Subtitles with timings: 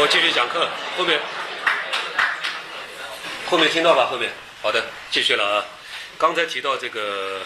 [0.00, 0.66] 我继续讲课，
[0.96, 1.20] 后面
[3.44, 4.06] 后面听到吧？
[4.10, 4.32] 后面
[4.62, 5.66] 好的，继续了啊。
[6.16, 7.42] 刚才提到这个，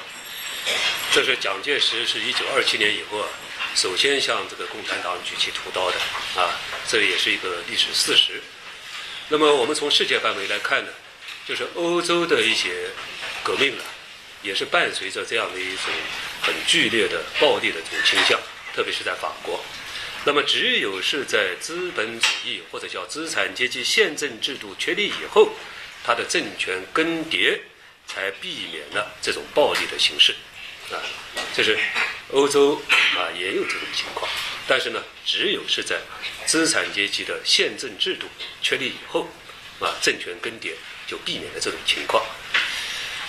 [1.10, 3.28] 这是蒋介石是一九二七年以后啊，
[3.74, 5.96] 首先向这个共产党举起屠刀的
[6.40, 6.54] 啊，
[6.88, 8.40] 这也是一个历史事实。
[9.30, 10.92] 那么我们从世界范围来看呢，
[11.44, 12.88] 就是欧洲的一些
[13.42, 13.82] 革命呢，
[14.42, 15.86] 也是伴随着这样的一种
[16.40, 18.38] 很剧烈的暴力的这种倾向，
[18.76, 19.60] 特别是在法国。
[20.26, 25.50] 那么，只有是在资本主义或者叫资产阶级宪政制度确立以后，
[26.02, 27.60] 它的政权更迭，
[28.06, 30.34] 才避免了这种暴力的形式。
[30.90, 30.96] 啊，
[31.54, 31.78] 这是
[32.32, 32.80] 欧洲
[33.16, 34.30] 啊也有这种情况，
[34.66, 36.00] 但是呢，只有是在
[36.46, 38.26] 资产阶级的宪政制度
[38.62, 39.28] 确立以后，
[39.80, 40.72] 啊，政权更迭
[41.06, 42.24] 就避免了这种情况。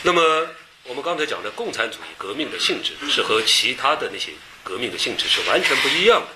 [0.03, 0.49] 那么，
[0.83, 4.31] 我们刚才讲的共产主义革命的性质是和其他的那些
[4.63, 6.27] 革命的性质是完全不一样的。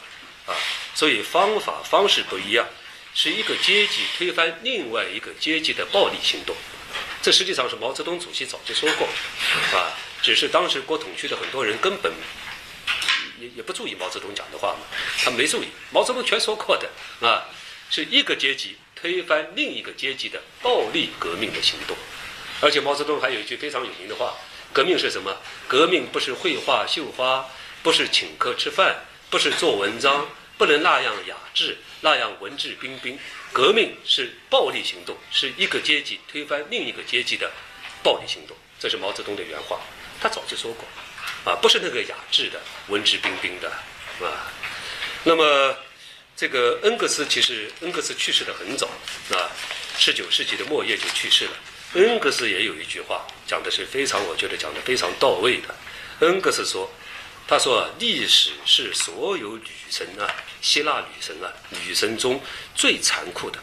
[0.49, 0.55] 啊，
[0.95, 2.67] 所以方法方式不一样，
[3.13, 6.56] 是一个阶级推翻另外一个阶级的暴力行动。
[7.22, 9.08] 这实际上是毛泽东主席早就说过，
[9.78, 12.11] 啊，只是当时国统区的很多人根本
[13.39, 14.80] 也也不注意毛泽东讲的话嘛，
[15.23, 16.89] 他没注意，毛泽东全说过的
[17.22, 17.45] 啊，
[17.91, 21.95] 是一个阶级推翻另一个阶级的暴力革命的行动。
[22.61, 24.34] 而且毛泽东还有一句非常有名的话：
[24.73, 25.38] 革命是什么？
[25.67, 27.45] 革命不是绘画绣花，
[27.84, 30.28] 不是请客吃饭，不是做文章。
[30.59, 33.17] 不能那样雅致，那样文质彬彬。
[33.53, 37.49] 革命是暴力行动，是一个阶级推翻另一个阶级的
[38.03, 38.55] 暴力行动。
[38.77, 39.79] 这是毛泽东的原话，
[40.19, 40.85] 他早就说过，
[41.49, 43.69] 啊，不是那个雅致的、文质彬彬的，
[44.21, 44.51] 啊。
[45.23, 45.77] 那么，
[46.35, 48.85] 这个恩格斯其实恩格斯去世的很早，
[49.31, 49.47] 啊，
[49.97, 51.51] 十九世纪的末叶就去世了。
[51.94, 55.73] 恩格斯也有一句话讲的是非常，我觉得讲的非常到位的。
[56.19, 56.91] 恩格斯说。
[57.50, 62.39] 他说：“历史是所有女神啊，希腊女神啊，女神中
[62.75, 63.58] 最残酷的。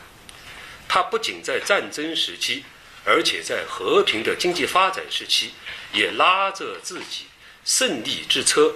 [0.89, 2.65] 她不仅在战争时期，
[3.05, 5.53] 而且在和平的经济发展时期，
[5.93, 7.27] 也拉着自己
[7.65, 8.75] 胜利之车，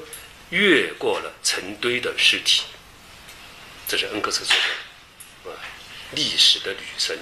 [0.51, 2.63] 越过了成堆的尸体。”
[3.89, 5.51] 这是恩格斯说的。
[5.51, 5.59] 啊，
[6.13, 7.19] 历史的女神，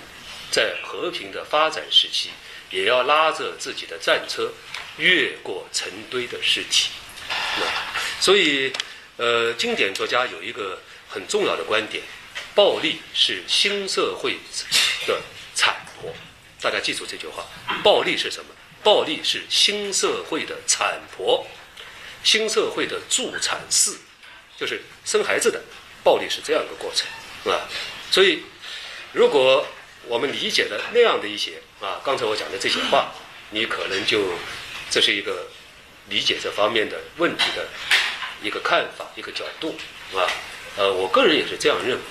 [0.51, 2.29] 在和平的发展时期，
[2.71, 4.53] 也要拉着自己的战车，
[4.99, 6.91] 越过成堆的尸体。
[8.21, 8.73] 所以，
[9.17, 12.03] 呃，经典作家有一个很重要的观点：
[12.55, 14.39] 暴力是新社会
[15.07, 15.23] 的
[15.55, 16.13] 产婆。
[16.61, 17.47] 大家记住这句话：
[17.85, 18.51] 暴力是什么？
[18.83, 21.47] 暴力是新社会的产婆，
[22.25, 23.93] 新社会的助产士，
[24.59, 25.63] 就是生孩子的。
[26.03, 27.07] 暴力是这样一个过程，
[27.53, 27.69] 啊。
[28.11, 28.43] 所以，
[29.13, 29.65] 如果
[30.07, 33.13] 我们理解了那样的一些啊，刚才我讲的这些话，
[33.51, 34.35] 你可能就
[34.91, 35.47] 这是一个。
[36.09, 37.69] 理解这方面的问题的
[38.43, 39.77] 一个看法、一个角度
[40.15, 40.27] 啊，
[40.77, 42.03] 呃，我个人也是这样认为，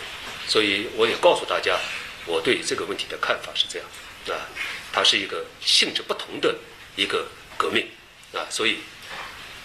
[0.47, 1.79] 所以我也告诉大家，
[2.25, 3.87] 我对这个问题的看法是这样
[4.29, 4.45] 啊，
[4.91, 6.55] 它是一个性质不同的
[6.95, 7.89] 一个革命
[8.33, 8.79] 啊，所以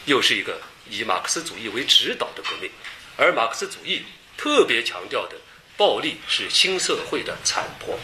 [0.06, 2.70] 又是一个以马克思主义为指导的革命，
[3.16, 4.02] 而马克思主义
[4.36, 5.36] 特别强调的
[5.76, 7.94] 暴力是新社会的产婆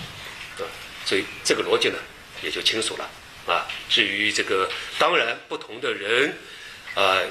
[0.58, 0.66] 啊，
[1.06, 1.98] 所以这个逻辑呢
[2.42, 3.08] 也就清楚了。
[3.48, 6.36] 啊，至于这个，当然不同的人，
[6.94, 7.22] 啊，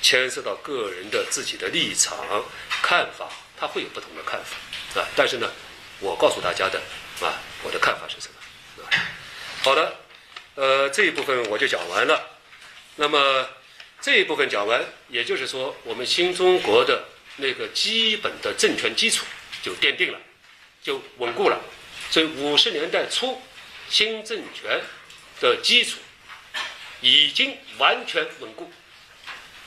[0.00, 2.16] 牵涉到个人的自己的立场
[2.82, 3.28] 看法，
[3.58, 5.52] 他会有不同的看法，啊，但是呢，
[6.00, 6.80] 我告诉大家的，
[7.20, 8.84] 啊，我的看法是什么？
[8.84, 8.88] 啊，
[9.62, 9.96] 好的，
[10.54, 12.38] 呃，这一部分我就讲完了。
[12.96, 13.46] 那么
[14.00, 17.04] 这一部分讲完，也就是说，我们新中国的
[17.36, 19.26] 那个基本的政权基础
[19.62, 20.18] 就奠定了，
[20.82, 21.60] 就稳固了。
[22.10, 23.42] 所以五十年代初，
[23.90, 24.80] 新政权。
[25.40, 25.98] 的基础
[27.00, 28.72] 已经完全稳固，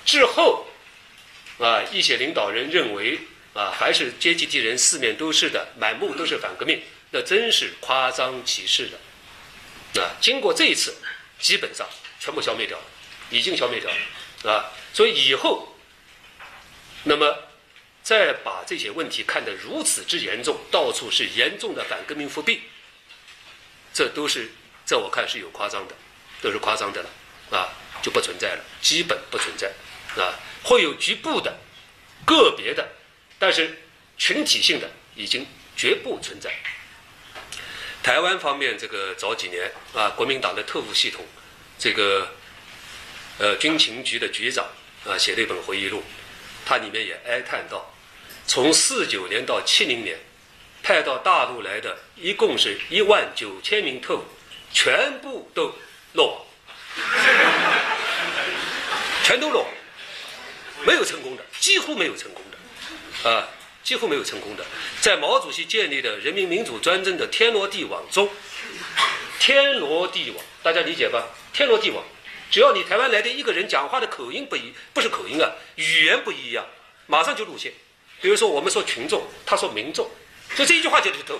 [0.03, 0.65] 之后
[1.59, 3.19] 啊，一些领导人认为
[3.53, 6.81] 啊，还是阶级敌人四面都是的，满目都是反革命，
[7.11, 8.89] 那真是夸张其事
[9.93, 10.15] 的啊！
[10.19, 10.95] 经过这一次，
[11.39, 11.87] 基本上
[12.19, 12.85] 全部消灭掉了，
[13.29, 14.71] 已经消灭掉了啊！
[14.93, 15.75] 所以以后，
[17.03, 17.43] 那么
[18.01, 22.61] 再把这些问题看得如此之严重，到处是严重的反革命复辟，
[23.93, 24.51] 这都是。
[24.89, 25.93] 在我看是有夸张的，
[26.41, 27.09] 都是夸张的了，
[27.55, 27.69] 啊，
[28.01, 29.71] 就不存在了，基本不存在，
[30.19, 30.33] 啊，
[30.63, 31.55] 会有局部的、
[32.25, 32.89] 个别的，
[33.37, 33.83] 但是
[34.17, 35.45] 群体性的已经
[35.77, 36.51] 绝不存在。
[38.01, 41.23] 台湾方面，这个早几年啊，国民党的特务系统，
[41.77, 42.33] 这个
[43.37, 44.65] 呃军情局的局长
[45.05, 46.03] 啊写了一本回忆录，
[46.65, 47.93] 他里面也哀叹到，
[48.47, 50.17] 从四九年到七零年，
[50.81, 54.23] 派到大陆来的一共是一万九千名特务。
[54.71, 55.73] 全部都
[56.13, 56.45] 落网，
[59.23, 59.71] 全都落网，
[60.85, 63.47] 没有成功的，几乎没有成功的，啊，
[63.83, 64.65] 几乎没有成功的。
[65.01, 68.29] 在毛主席建立的人民民主专政的天罗地网中，
[69.39, 71.27] 天罗地网，大家理解吧？
[71.53, 72.03] 天罗地网，
[72.49, 76.65] 只要你台湾来的一个人讲话的口音不一，不是口音啊，语言不一样，
[77.07, 77.73] 马上就露馅。
[78.21, 80.09] 比如说我们说群众，他说民众，
[80.55, 81.39] 就这一句话就透，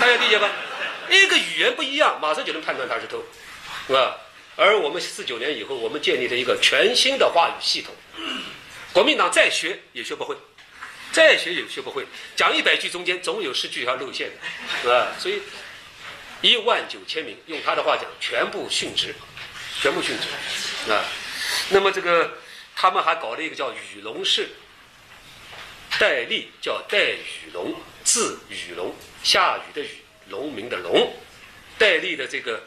[0.00, 0.50] 大家理解吧？
[1.10, 3.24] 一个语言不一样，马上就能判断他是偷，
[3.86, 4.18] 是吧？
[4.54, 7.94] 而我们四九年以后，我们建立了一个全新的话语系统，
[8.92, 10.36] 国民党再学也学不会，
[11.10, 12.06] 再学也学不会，
[12.36, 14.34] 讲一百句中间总有十句要露馅的，
[14.82, 15.12] 是吧？
[15.18, 15.40] 所以
[16.42, 19.14] 一万九千名，用他的话讲，全部殉职，
[19.80, 21.02] 全部殉职，啊。
[21.70, 22.38] 那么这个
[22.76, 24.50] 他们还搞了一个叫雨龙式，
[25.98, 27.74] 戴笠叫戴雨龙，
[28.04, 30.01] 字雨龙，下雨的雨，
[30.32, 31.14] 农民的农，
[31.78, 32.60] 戴笠的这个。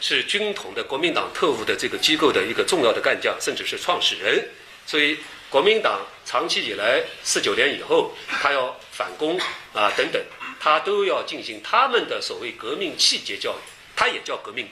[0.00, 4.48] 是军统的国民党特务的这个机构的一个重要的干将，甚至是创始人。
[4.86, 5.18] 所以，
[5.50, 9.36] 国民党长期以来，四九年以后，他要反攻
[9.72, 10.24] 啊等等，
[10.60, 13.60] 他都要进行他们的所谓革命气节教育，
[13.96, 14.68] 他也叫革命，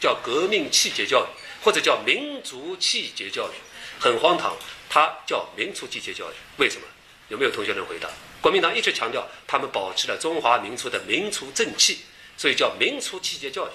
[0.00, 1.28] 叫革命气节教育，
[1.62, 3.54] 或者叫民族气节教育，
[4.00, 4.56] 很荒唐，
[4.88, 6.34] 他叫民族气节教育。
[6.56, 6.86] 为什么？
[7.28, 8.08] 有没有同学能回答？
[8.42, 12.00] 国民党一直强调他们保持了中华民族的民族正气，
[12.36, 13.70] 所以叫民族气节教育。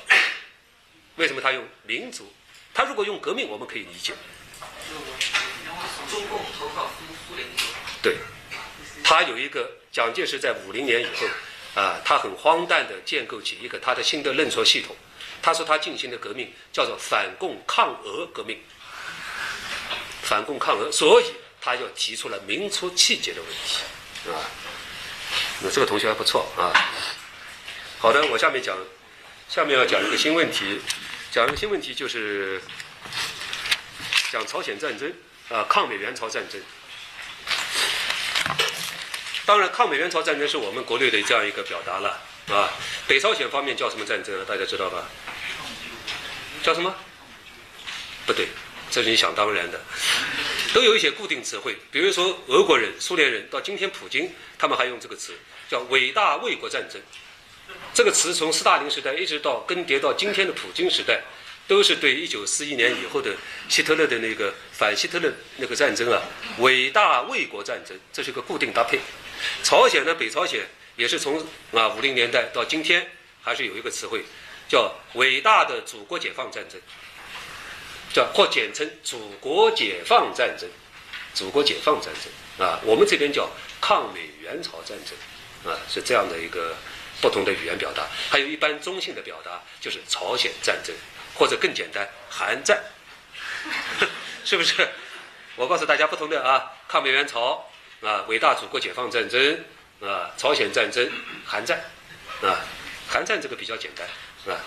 [1.16, 2.31] 为什么他用民族？
[2.74, 4.14] 他如果用革命，我们可以理解。
[8.04, 8.18] 对，
[9.04, 14.96] 他有一个蒋介石在五零年以后，啊，他很荒诞的建构起一个他的新的认错系统。
[15.42, 18.60] 他说他进行的革命叫做反共抗俄革命，
[20.22, 21.25] 反共抗俄，所以
[21.62, 23.81] 他就提出了民族气节的问题，
[24.34, 24.42] 啊，
[25.62, 26.72] 那这个同学还不错啊。
[28.00, 28.78] 好的，我下面讲，
[29.50, 30.82] 下面要讲一个新问题。
[31.30, 32.62] 讲一个新问题，就是
[34.32, 35.14] 讲朝鲜战争
[35.50, 36.60] 啊，抗美援朝战争。
[39.46, 42.72] 当然，抗美援朝战争是我们国内的这样一个表达了啊。
[43.08, 44.46] 北朝鲜方面叫什么战争？
[44.46, 45.06] 大家知道吧？
[46.64, 46.96] 叫什么？
[48.26, 48.48] 不对，
[48.89, 49.80] 这是你想当然的。
[50.74, 55.34] 都有一些固定词汇，比如说俄国人、苏联人，到今天普京，他们还用这个词，
[55.69, 57.01] 叫“伟大卫国战争”。
[57.94, 61.22] 这个词从斯大林时代一直到更迭到今天的普京时代，
[61.68, 63.36] 都是对一九四一年以后的
[63.68, 66.22] 希特勒的那个反希特勒那个战争啊，
[66.60, 69.00] 伟大卫国战争，这是个固定搭配。
[69.63, 73.10] 朝鲜呢，北朝鲜也是从啊五零年代到今天，
[73.42, 74.24] 还是有一个词汇，
[74.69, 76.80] 叫伟大的祖国解放战争，
[78.13, 80.69] 叫或简称祖国解放战争，
[81.33, 83.50] 祖国解放战争啊，我们这边叫
[83.80, 86.75] 抗美援朝战争啊，是这样的一个。
[87.19, 90.95] 不同的语言表达，还有一般中性的表达，就是朝鲜战争，
[91.33, 92.80] 或者更简单，韩战，
[94.45, 94.88] 是不是？
[95.56, 97.68] 我告诉大家不同的啊，抗美援朝
[98.04, 99.65] 啊，伟大祖国解放战争
[100.00, 101.12] 啊，朝鲜战争，
[101.44, 101.86] 韩战
[102.44, 102.62] 啊，
[103.09, 104.07] 韩战这个比较简单
[104.54, 104.62] 啊。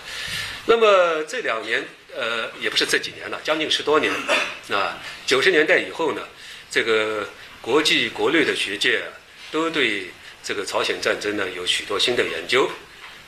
[0.66, 1.86] 那么这两年
[2.16, 4.12] 呃，也不是这几年了，将近十多年
[4.70, 6.22] 啊，九十年代以后呢，
[6.70, 7.28] 这个
[7.60, 9.02] 国际国内的学界
[9.50, 10.10] 都对。
[10.42, 12.68] 这个朝鲜战争呢，有许多新的研究，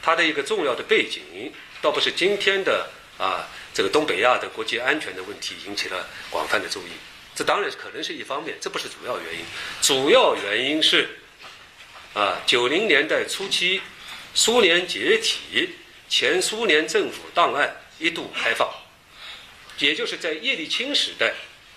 [0.00, 1.52] 它的一个重要的背景，
[1.82, 2.88] 倒不是今天的
[3.18, 6.92] 啊，这个东北亚的国际安全的问题引起了广泛的注意，
[7.34, 9.44] 这当然可能是一方面，这不是主要原因，
[9.82, 11.06] 主要原因是
[12.14, 13.82] 啊，九零年代初期，
[14.32, 15.68] 苏联解体，
[16.08, 18.68] 前苏联政府档案一度开放，
[19.78, 21.32] 也就是在叶利钦时代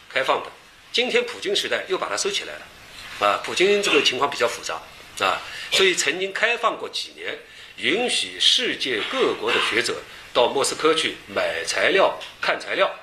[0.10, 0.52] 开放的，
[0.92, 4.82] 今天普京时代又把它收起来了，啊，普京这个情况比较复杂。
[5.20, 5.40] 啊，
[5.72, 7.40] 所以曾经开放过几年，
[7.78, 10.02] 允许世界各国的学者
[10.34, 12.94] 到莫斯科去买材料、看材料。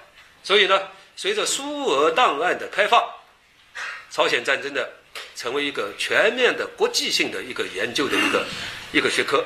[0.45, 3.03] 所以呢，随着苏俄档案的开放，
[4.11, 4.93] 朝鲜战争的
[5.35, 8.47] 成为一个全面的国际性的一个研究的一个
[8.93, 9.43] 一个学科，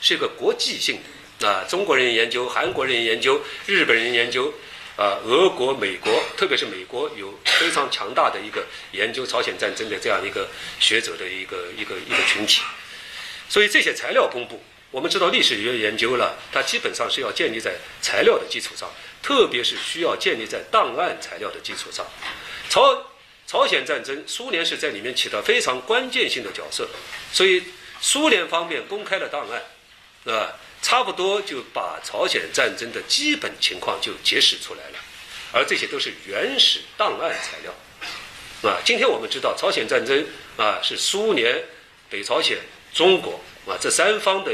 [0.00, 1.02] 是一个国际性的
[1.46, 4.52] 啊，中国人研究、韩国人研究、日本人研究。
[4.96, 10.46] 啊，俄国、美国，特别是美国，有非常强大的一个研究朝鲜战争的这样一个
[10.78, 12.60] 学者的一个一个一个群体。
[13.48, 18.90] 所以这些材料公布，我们知道历史学研究了，它基本上是要建立在材料的基础上，
[19.22, 22.04] 特别是需要建立在档案材料的基础上。
[22.68, 23.02] 朝
[23.46, 26.86] 朝鲜战争，苏联是在里面起到非常关键性的角色，
[27.32, 27.62] 所以
[28.02, 30.52] 苏联方面公开了档案，啊。
[30.82, 34.98] 差不多就把朝鲜战争的基本情况就揭示出来了，
[35.52, 37.72] 而这些都是原始档案材料，
[38.70, 41.62] 啊，今天我们知道朝鲜战争啊是苏联、
[42.08, 42.58] 北朝鲜、
[42.94, 44.52] 中国啊这三方的，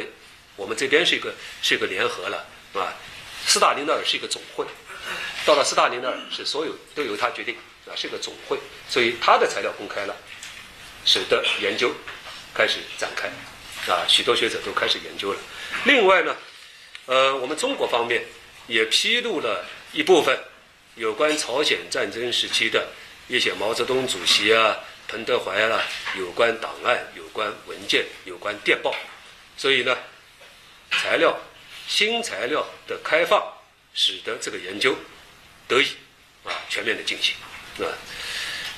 [0.57, 2.93] 我们这边是一个是一个联合了，啊，
[3.47, 4.67] 斯大林那儿是一个总会，
[5.45, 7.57] 到了斯大林那儿是所有都由他决定，
[7.87, 10.17] 啊，是一个总会，所以他的材料公开了，
[11.05, 11.95] 使得研究
[12.53, 13.29] 开始展开，
[13.93, 15.39] 啊，许多学者都开始研究了。
[15.85, 16.37] 另外呢，
[17.07, 18.25] 呃，我们中国方面
[18.67, 20.39] 也披露了一部分
[20.95, 22.89] 有关朝鲜战争时期的
[23.29, 24.77] 一些毛泽东主席啊、
[25.09, 25.83] 彭德怀啊
[26.19, 28.95] 有关档案、有关文件、有关电报，
[29.57, 29.97] 所以呢，
[30.91, 31.39] 材料
[31.87, 33.43] 新材料的开放，
[33.95, 34.97] 使得这个研究
[35.69, 35.87] 得以
[36.45, 37.35] 啊全面的进行
[37.85, 37.93] 啊。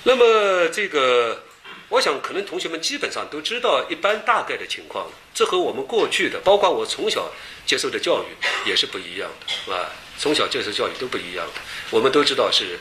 [0.04, 1.44] 那么这个。
[1.88, 5.10] 我想，可能同学们基本上都知道一般大概的情况。
[5.32, 7.32] 这和我们过去的，包括我从小
[7.64, 9.30] 接受的教育也是不一样
[9.66, 11.60] 的，啊，从小接受教育都不一样的。
[11.90, 12.78] 我们都知道是，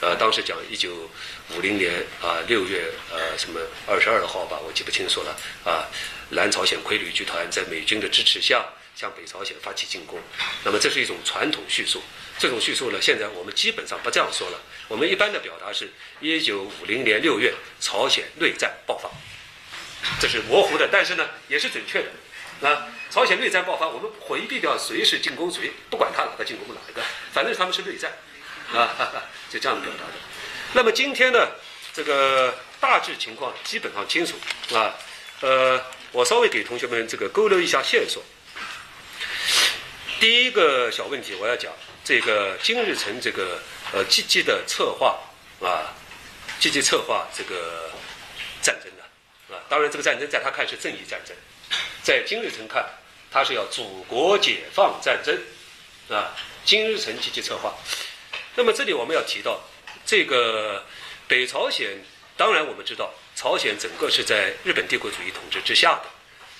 [0.00, 1.08] 呃，当时讲一九
[1.56, 5.88] 五零年啊六月呃什么二十二号吧，我记不清楚了啊。
[6.30, 8.64] 南朝鲜傀儡军团在美军的支持下
[8.94, 10.20] 向北朝鲜发起进攻。
[10.64, 12.02] 那么这是一种传统叙述。
[12.38, 14.60] 这种叙述呢，现在我们基本上不这样说了。
[14.90, 19.08] 我们一般的表达是：一九五零年六月，朝鲜内战爆发。
[20.20, 22.68] 这是模糊的，但是呢，也是准确的。
[22.68, 27.00] 啊，朝鲜内战爆发，我们回避掉谁是进攻谁，不管他哪个进攻哪一个，
[27.32, 28.10] 反正他们是内战。
[28.74, 28.90] 啊，
[29.48, 30.12] 就这样表达的。
[30.72, 31.52] 那么今天呢，
[31.94, 34.34] 这个大致情况基本上清楚。
[34.74, 34.98] 啊，
[35.40, 35.80] 呃，
[36.10, 38.20] 我稍微给同学们这个勾勒一下线索。
[40.18, 41.72] 第一个小问题，我要讲。
[42.02, 43.60] 这个金日成这个
[43.92, 45.18] 呃积极的策划
[45.60, 45.94] 啊，
[46.58, 47.90] 积极策划这个
[48.62, 51.36] 战争的啊，当然这个战争在他看是正义战争，
[52.02, 52.88] 在金日成看
[53.30, 55.36] 他是要祖国解放战争
[56.08, 57.74] 啊，金日成积极策划。
[58.54, 59.60] 那么这里我们要提到
[60.06, 60.84] 这个
[61.26, 61.98] 北朝鲜，
[62.36, 66.04] 当然我们知道朝鲜整个是在日本帝国主义统治之下的，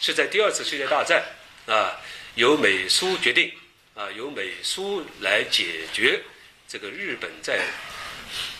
[0.00, 1.24] 是在第二次世界大战
[1.66, 2.00] 啊
[2.34, 3.52] 由美苏决定。
[3.92, 6.22] 啊，由美苏来解决
[6.70, 7.66] 这个日本在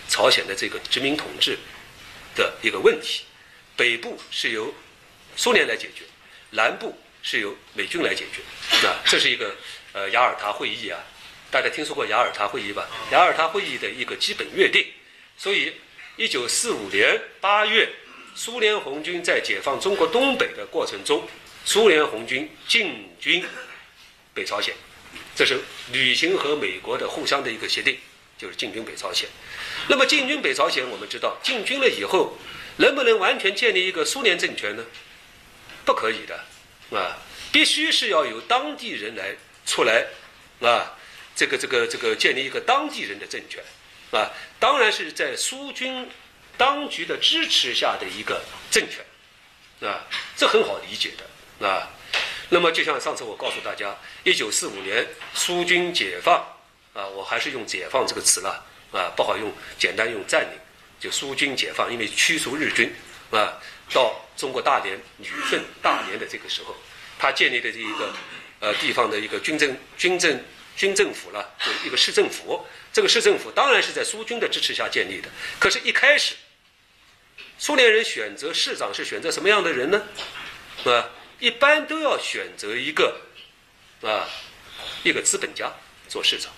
[0.09, 1.57] 朝鲜的这个殖民统治
[2.35, 3.23] 的一个问题。
[3.77, 4.75] 北部是由
[5.37, 6.03] 苏联来解决，
[6.51, 8.43] 南部是由美军来解决。
[8.83, 9.55] 那这是一个
[9.93, 10.99] 呃雅尔塔会议啊，
[11.53, 12.89] 大家听说过雅尔塔会议吧？
[13.13, 14.85] 雅尔塔会议的一个基本约定。
[15.39, 15.73] 所以，
[16.17, 17.89] 一九四五年八月，
[18.35, 21.29] 苏联红军在解放中国东北的过程中，
[21.65, 23.45] 苏联红军进军
[24.35, 24.75] 北朝鲜。
[25.35, 25.61] 这是
[25.93, 27.99] 履行和美国的互相的一个协定，
[28.37, 29.29] 就是进军北朝鲜。
[29.89, 32.37] 那么进军北朝鲜，我们知道进军了以后，
[32.77, 34.85] 能不能完全建立一个苏联政权呢？
[35.85, 37.17] 不可以的，啊，
[37.51, 40.07] 必须是要由当地人来出来，
[40.61, 40.95] 啊，
[41.35, 43.65] 这个这个这个建立一个当地人的政权，
[44.11, 46.09] 啊，当然是在苏军
[46.59, 50.05] 当局的支持下的一个政权，啊，
[50.37, 51.89] 这很好理解的，啊。
[52.53, 56.35] 那么，就像上次我告诉大家，一九四五年苏军解放，
[56.93, 60.59] 啊，我还是用“解放”这个词了，啊，不好用，简单用“占领”。
[60.99, 62.93] 就苏军解放，因为驱逐日军，
[63.31, 63.57] 啊，
[63.93, 66.77] 到中国大连旅顺大连的这个时候，
[67.19, 68.13] 他建立的这一个
[68.59, 70.43] 呃地方的一个军政军政
[70.77, 72.67] 军政府了，就一个市政府。
[72.93, 75.29] 这个市政府当然是在苏军的支持下建立的。
[75.61, 76.35] 可是，一开始，
[77.59, 80.03] 苏联人选择市长是选择什么样的人呢？
[80.85, 81.11] 啊？
[81.41, 83.19] 一般都要选择一个，
[84.03, 84.29] 啊，
[85.03, 85.73] 一个资本家
[86.07, 86.53] 做市长，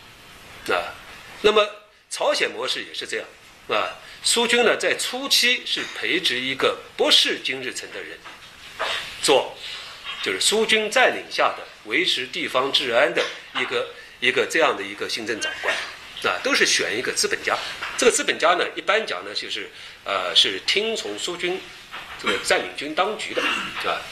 [0.76, 0.92] 啊，
[1.40, 1.64] 那么
[2.10, 3.26] 朝鲜模式也是这样，
[3.68, 8.18] 啊，苏军呢在初期是培植一个不是金日成的人，
[9.22, 9.56] 做，
[10.20, 13.24] 就是苏军占领下的维持地方治安的
[13.60, 15.72] 一个一个这样的一个行政长官，
[16.24, 17.56] 啊，都是选一个资本家，
[17.96, 19.70] 这个资本家呢一般讲呢就是
[20.04, 21.60] 呃是听从苏军
[22.20, 23.40] 这个占领军当局的，
[23.88, 24.02] 啊。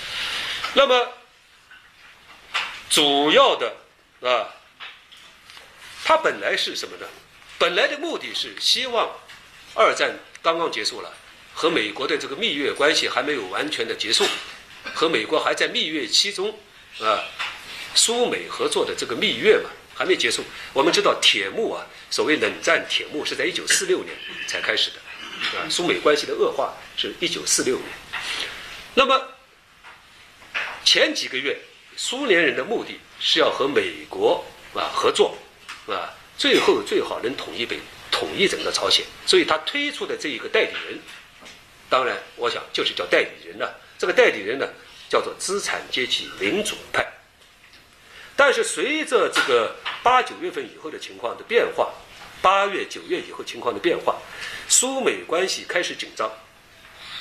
[0.72, 1.12] 那么，
[2.88, 3.74] 主要的
[4.22, 4.54] 啊，
[6.04, 7.06] 它本来是什么呢？
[7.58, 9.10] 本来的目的是希望
[9.74, 11.12] 二战刚刚结束了，
[11.54, 14.24] 和美国的这个蜜月关系还没有完全的结束，
[14.94, 16.56] 和美国还在蜜月期中
[17.00, 17.24] 啊，
[17.94, 20.44] 苏美合作的这个蜜月嘛还没结束。
[20.72, 27.88] 我们知道铁幕啊，所谓冷战铁幕是在一九四六年才开始的，啊，苏美关系的恶化是一九四六年。
[28.94, 29.34] 那么。
[30.84, 31.56] 前几个月，
[31.96, 34.44] 苏联人的目的是要和美国
[34.74, 35.36] 啊合作，
[35.86, 37.78] 啊，最后最好能统一北
[38.10, 39.04] 统一整个朝鲜。
[39.26, 40.98] 所以他推出的这一个代理人，
[41.88, 43.78] 当然我想就是叫代理人了。
[43.98, 44.66] 这个代理人呢，
[45.08, 47.06] 叫做资产阶级民主派。
[48.34, 51.92] 但是随着这个八九月份以后的情况的变化，
[52.40, 54.16] 八月九月以后情况的变化，
[54.66, 56.32] 苏美关系开始紧张。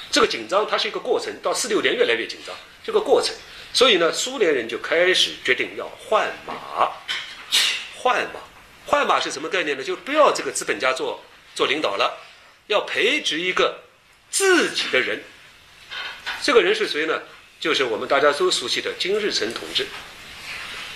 [0.09, 3.35] 这个紧张它是一个过程，到四六年越来越紧张，这个过程。
[3.71, 6.91] 所以呢，苏联人就开始决定要换马，
[7.95, 8.39] 换马，
[8.85, 9.83] 换马是什么概念呢？
[9.83, 11.23] 就不要这个资本家做
[11.53, 12.17] 做领导了，
[12.67, 13.81] 要培植一个
[14.29, 15.23] 自己的人
[16.41, 17.21] 这个人是谁呢？
[17.59, 19.85] 就是我们大家都熟悉的金日成同志。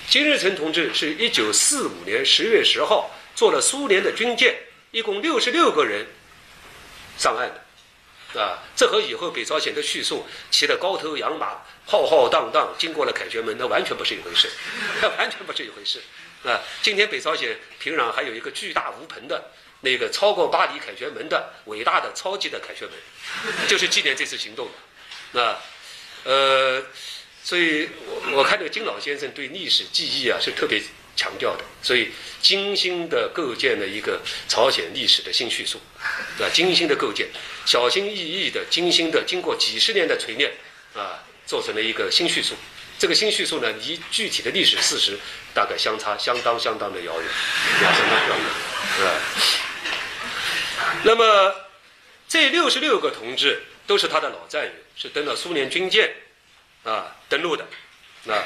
[0.08, 4.56] 金日成同志是一九四五年十月十号坐了苏联的军舰，
[4.92, 6.06] 一共六十六个人
[7.18, 7.63] 上岸的，
[8.36, 14.50] 啊，这和以后北朝鲜的叙述骑着高头洋马浩浩荡荡经过了凯旋门，那完全不是一回事，
[15.02, 16.02] 那 完全不是一回事。
[16.44, 24.74] 啊，今天北朝鲜平壤还有一个巨大无朋的那个超过巴黎凯旋门的伟大的超级的凯旋门，就是纪念这次行动的。
[25.32, 25.58] 那，
[26.30, 26.84] 呃，
[27.44, 30.82] 所以我我看这个金老先生对历史记忆啊是特别
[31.16, 35.80] 强调的，所以精心的构建了一个朝鲜历史的新叙述，
[36.40, 37.28] 啊，精心的构建，
[37.66, 40.52] 小心翼翼的、精心的，经过几十年的锤炼，
[40.96, 42.56] 啊，做成了一个新叙述。
[43.00, 45.20] 这个新叙述呢，离具体的历史事实
[45.54, 47.30] 大概相差相当相当的遥远，
[47.82, 48.46] 相当遥远，
[48.98, 49.12] 是吧？
[51.04, 51.56] 那么
[52.30, 56.14] 这六十六个同志都是他的老战友，是登了苏联军舰
[56.84, 57.66] 啊登陆的。
[58.24, 58.42] 那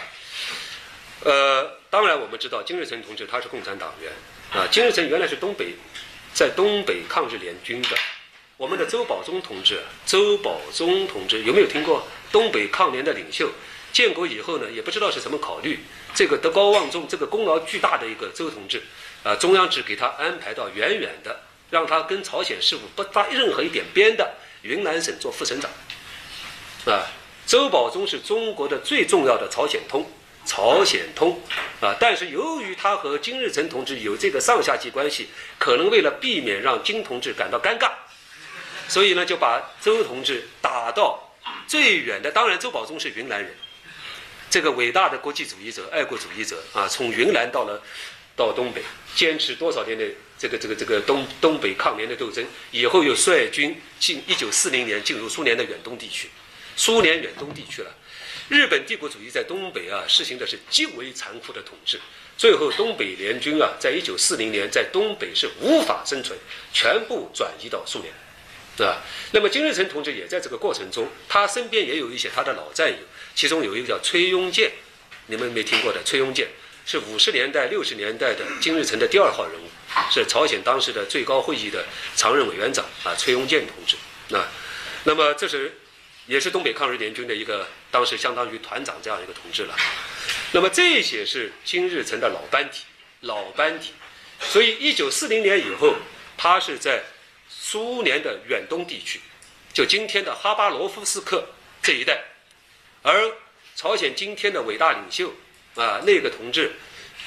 [1.24, 4.12] 呃，当然我们知道金日成同志他是共产党员
[4.52, 5.76] 啊，金日成原来是东北
[6.34, 7.90] 在东北抗日联军的。
[8.58, 13.50] 我们的周保中同志，周保中同志有没有听过东北抗联的领袖？
[13.94, 15.80] 建国以后呢，也不知道是什么考虑，
[16.14, 18.84] 这个德高望重、这个功劳巨大的一个周同志，
[19.24, 21.40] 啊，中央只给他安排到远远的，
[21.72, 25.72] 让他跟朝鲜事务不搭任何一点边的云南省做副省长，
[26.94, 27.08] 啊，
[27.48, 30.06] 周保中是中国的最重要的朝鲜通，
[30.48, 31.40] 朝鲜通，
[31.82, 35.28] 啊，但是由于他和金日成同志有这个上下级关系，
[35.60, 37.92] 可能为了避免让金同志感到尴尬，
[38.88, 41.36] 所以呢，就把周同志打到
[41.68, 43.54] 最远的，当然周保中是云南人。
[44.50, 47.84] 这个伟大的国际主义者、爱国主义者啊，从云南到了
[48.34, 48.82] 到东北，
[49.14, 50.06] 坚持多少天的
[50.40, 56.30] 这个这个这个东东北抗联的斗争，以后又率军进一九四零年进入苏联的远东地区，
[56.78, 57.92] 苏联远东地区了。
[58.50, 62.00] 日本帝国主义在东北啊实行的是极为残酷的统治，
[62.38, 66.38] 最后东北联军啊，在一九四零年在东北是无法生存，
[66.72, 69.04] 全部转移到苏联，啊。
[69.32, 72.98] 那么金日成同志也在这个过程中，他身边也有一些他的老战友。
[73.36, 74.72] 其中有一个叫崔庸健，
[75.26, 76.02] 你们没听过的。
[76.04, 76.48] 崔庸健
[76.86, 79.68] 是五十年代、六十年代的金日成的第二号人物，
[80.10, 83.98] 是朝鲜当时的最高会议的常任委员长啊，崔庸健同志。
[84.34, 84.48] 啊，
[85.04, 85.78] 那么这是
[86.28, 89.76] 也是东北抗日联军的一个当时相当于团长这样一个同志了。
[90.52, 92.82] 那么这些是金日成的老班底，
[93.22, 93.94] 老班底。
[94.40, 95.96] 所以一九四零年以后，
[96.38, 97.02] 他是在
[97.50, 99.20] 苏联的远东地区，
[99.74, 101.48] 就今天的哈巴罗夫斯克
[101.82, 102.22] 这一带。
[103.02, 103.34] 而
[103.76, 105.34] 朝鲜今天的伟大领袖
[105.76, 106.74] 啊，那个同志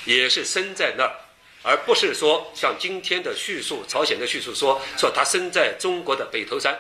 [0.05, 1.15] 也是生在那儿，
[1.63, 6.79] 而不是说像今天的叙述，朝鲜的叙述说说他生在中国的北头山。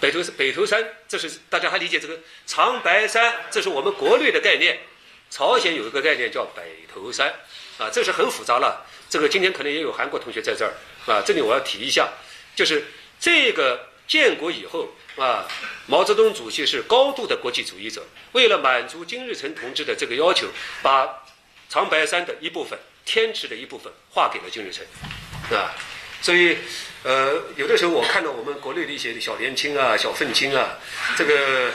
[0.00, 4.80] 北头北头山，这是大家还理解这个长白山，这是我们国内的概念。
[5.30, 7.32] 朝鲜有一个概念叫北头山，
[7.78, 8.86] 啊，这是很复杂了。
[9.08, 10.72] 这个今天可能也有韩国同学在这儿
[11.06, 12.08] 啊，这里我要提一下，
[12.56, 12.84] 就是
[13.20, 14.88] 这个建国以后。
[15.16, 15.46] 啊，
[15.86, 20.46] 毛泽东主席是高度的国际主义者，为了满足金日成同志的这个要求，
[20.82, 21.24] 把
[21.68, 24.86] 长白山的一部分、天池的一部分划给了金日成，
[25.54, 25.74] 啊，
[26.22, 26.56] 所以，
[27.02, 30.78] 呃，有的时候我看到我们国内的一些小年轻啊、小愤青啊，
[31.16, 31.72] 这个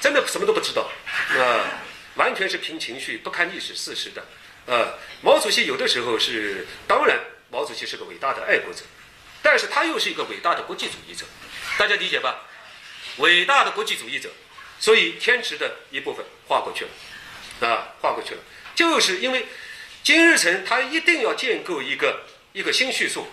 [0.00, 0.90] 真的什么都不知道，
[1.38, 1.70] 啊，
[2.16, 4.24] 完全是凭情绪、不看历史事实的，
[4.66, 7.16] 啊，毛主席有的时候是，当然，
[7.48, 8.80] 毛主席是个伟大的爱国者，
[9.40, 11.24] 但是他又是一个伟大的国际主义者，
[11.78, 12.42] 大家理解吧？
[13.18, 14.30] 伟大的国际主义者，
[14.80, 18.40] 所以天池的一部分划过去了，啊，划过去了，
[18.74, 19.46] 就是因为
[20.02, 23.28] 金日成他一定要建构一个一个新叙述，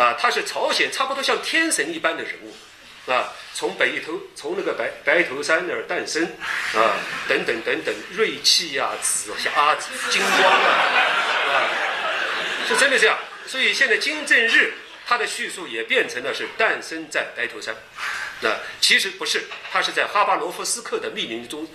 [0.00, 6.24] 啊，他是朝鲜差不多像天神一般的人物，啊，从北头从那个白白头山那儿诞生，
[6.74, 6.96] 啊，
[7.28, 9.76] 等等等等，锐气呀，紫霞啊
[10.08, 10.72] 金光啊，
[11.52, 11.68] 啊，
[12.66, 14.72] 是真的这样，所以现在金正日
[15.06, 17.76] 他的叙述也变成了是诞生在白头山。
[18.40, 21.68] 那其实不是，他是在哈巴罗夫斯克的密林中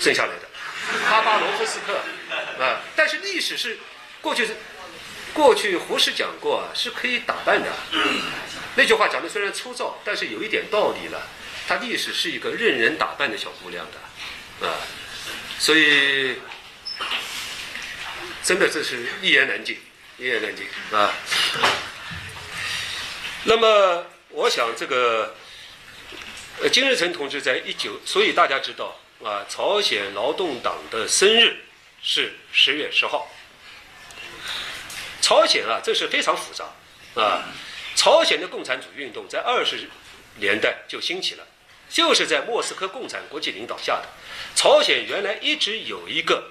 [0.00, 0.48] 生下来的。
[1.06, 1.98] 哈巴罗夫斯克
[2.58, 3.78] 啊，但是历史是
[4.22, 4.56] 过去是
[5.32, 7.70] 过去胡适讲过啊，是可以打扮的。
[8.76, 11.28] 那句话讲的虽然粗糙，但是有一点道理了。
[11.68, 14.76] 他历史是一个任人打扮的小姑娘的啊，
[15.58, 16.36] 所以
[18.42, 19.78] 真的这是一言难尽，
[20.18, 21.14] 一言难尽啊。
[23.44, 25.34] 那么我想这个。
[26.60, 31.56] 呃，金日成同志在一九，所以大家知道啊，朝鲜劳动党的生日
[32.02, 33.26] 是十月十号。
[35.22, 36.66] 朝鲜啊，这是非常复杂
[37.14, 37.44] 啊。
[37.94, 39.88] 朝鲜的共产主义运动在二十
[40.36, 41.46] 年代就兴起了，
[41.88, 44.08] 就是在莫斯科共产国际领导下的。
[44.54, 46.50] 朝鲜原来一直有一个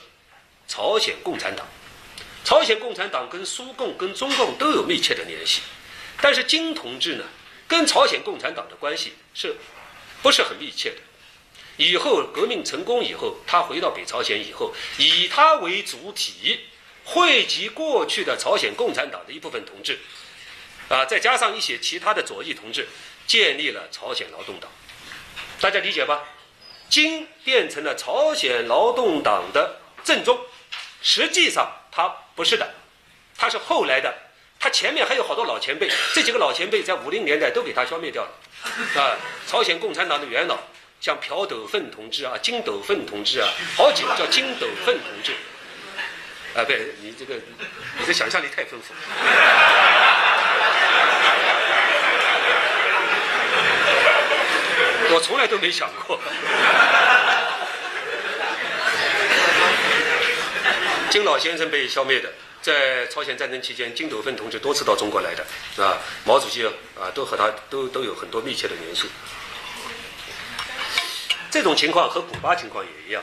[0.67, 1.67] 朝鲜共产党，
[2.43, 5.61] 朝鲜共产党跟苏共、跟中共都有密切的联系，
[6.21, 7.25] 但是金同志呢，
[7.67, 9.55] 跟朝鲜共产党的关系是
[10.21, 10.97] 不是很密切的？
[11.77, 16.67] 以后革命成功以后，他回到北朝鲜以后，以他为主体，
[17.03, 19.99] 汇集过去的朝鲜共产党的一部分同志，
[20.89, 22.87] 啊，再加上一些其他的左翼同志，
[23.27, 24.69] 建立了朝鲜劳动党。
[25.59, 26.23] 大家理解吧？
[26.89, 30.39] 金变成了朝鲜劳动党的正宗，
[31.01, 32.73] 实际上他不是的，
[33.37, 34.13] 他是后来的，
[34.59, 40.57] 他前面还有好多老前辈，这几个老前辈在五零年代都给他消灭掉了，啊，朝鲜共产党的元老。
[40.99, 45.33] 像朴斗奋同志啊，金斗奋同志啊，好几个叫金斗奋同志。
[46.55, 47.35] 啊，对，你这个
[47.99, 48.93] 你的想象力太丰富。
[55.13, 56.19] 我从来都没想过。
[61.09, 65.45] 金老先生被消灭的，在朝鲜战争期间，金斗奋同志多次到中国来的，
[65.83, 66.71] 啊，毛主席啊
[67.13, 69.09] 都和他都都有很多密切的联系。
[71.49, 73.21] 这种情况和古巴情况也一样，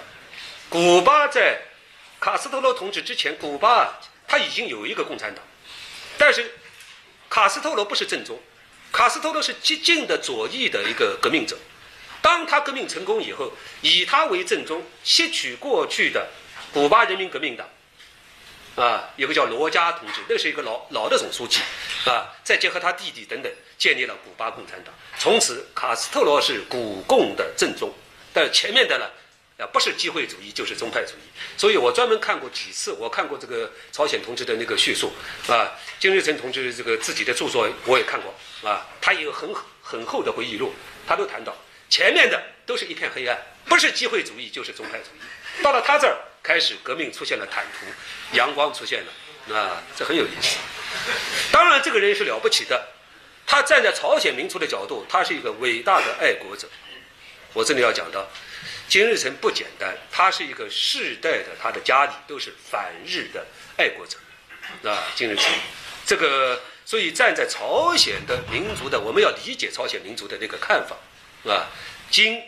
[0.69, 1.59] 古巴在
[2.21, 5.45] 卡斯特罗同志之前，古巴他已经有一个共产党，
[6.17, 6.53] 但是
[7.31, 8.39] 卡斯特罗不是正宗，
[8.93, 11.57] 卡斯特罗是激进的左翼的一个革命者。
[12.21, 16.27] 当他革命成功以后，以他为正宗，吸取过去的
[16.73, 17.69] 古巴人民革命党，
[18.75, 21.61] 啊，有个叫罗加同志，那是一个老老的总书记，
[22.05, 24.93] 啊，再结合他弟弟等等，建立了古巴共产党。
[25.17, 27.95] 从此，卡斯特罗是古共的正宗。
[28.33, 29.09] 但前面的呢，
[29.59, 35.13] 啊，不是机会主义就是宗派主义，所以我专门看过几次，我看过这个朝鲜同志的那个叙述，
[35.49, 38.33] 啊，金日成同志这个自己的著作我也看过，
[38.71, 40.73] 啊，他也有很很厚的回忆录，
[41.09, 41.53] 他都谈到
[41.91, 50.57] 前面的都是一片黑暗，不是机会主义就是宗派主义，到了他这儿开始革命出现了坦途，阳光出现了，啊，这很有意思。
[51.51, 52.91] 当然这个人是了不起的，
[53.45, 56.69] 他站在朝鲜民族的角度，他是一个伟大的爱国者。
[57.55, 58.29] 我这里要讲到，
[58.89, 63.47] 金日成不简单，他是一个世代的，他的家里都是反日的
[63.77, 64.17] 爱国者，
[64.89, 65.53] 啊，金日成，
[66.07, 70.97] 这个所以站在朝鲜的民族的，我们要理解朝鲜民族的那个看法，
[71.51, 71.69] 啊，
[72.11, 72.43] 金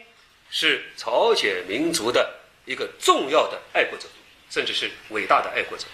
[0.51, 4.09] 是朝鲜民族的一个重要的爱国者，
[4.49, 5.85] 甚至是伟大的爱国者，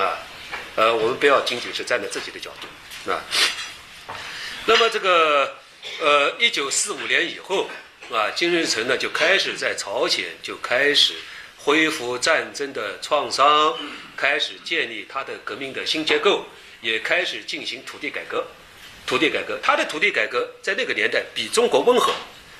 [0.00, 0.16] 啊，
[0.76, 3.20] 呃，我们不要仅仅是站在自己的角度，啊，
[4.64, 5.58] 那么这个
[6.00, 7.68] 呃，一九四五年以后。
[8.12, 11.14] 啊，金日成呢就开始在朝鲜就开始
[11.56, 13.78] 恢复战争的创伤，
[14.16, 16.44] 开始建立他的革命的新结构，
[16.80, 18.44] 也开始进行土地改革。
[19.06, 22.12] 土地改革，他的土地改革在那个年代比中国温和，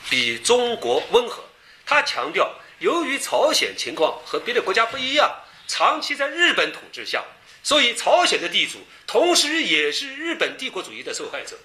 [0.09, 1.43] 比中国温和。
[1.85, 5.35] 他强调，由于朝鲜情况和别的国家不一样，
[5.67, 7.25] 长期在日本统治下，
[7.65, 11.59] 所以朝鲜的地主同时也是日本帝国主义的受害者，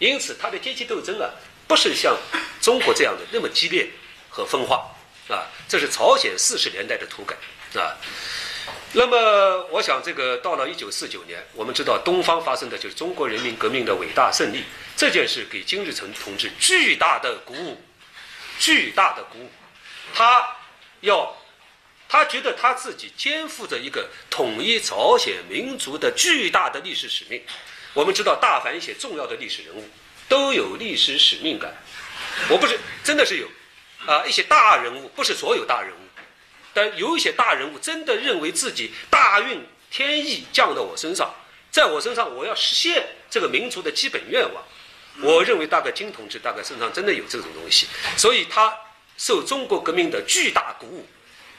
[0.00, 1.30] 因此他的阶级斗争啊。
[1.70, 2.18] 不是像
[2.60, 3.88] 中国这样的那么激烈
[4.28, 4.90] 和分化
[5.28, 7.36] 啊，这是朝鲜四十年代的土改
[7.80, 7.94] 啊。
[8.92, 14.64] 那么，我想这个到了一九四九年，我们知道东方发生的就是中国人民革命的伟大胜利，
[14.96, 17.80] 这件事给金日成同志巨大的鼓舞，
[18.58, 19.48] 巨大的鼓舞。
[20.12, 20.56] 他
[21.02, 21.36] 要，
[22.08, 27.40] 他觉得他自己肩负着一个统一朝鲜民族的巨大的历史使命。
[27.94, 29.88] 我们知道，大凡一些重要的历史人物。
[30.30, 31.74] 都有历史使命感，
[32.48, 33.48] 我不是真的是有，
[34.06, 35.98] 啊，一些大人物不是所有大人物，
[36.72, 41.34] 但有一些大人物真的认为自己大运天意降到我身上，
[41.72, 44.62] 在我身上我要实现这个民族的基本愿望。
[45.20, 48.72] 我认为大概金同志大概身上真的有这种东西，所以他
[49.18, 51.06] 受中国革命的巨大鼓舞，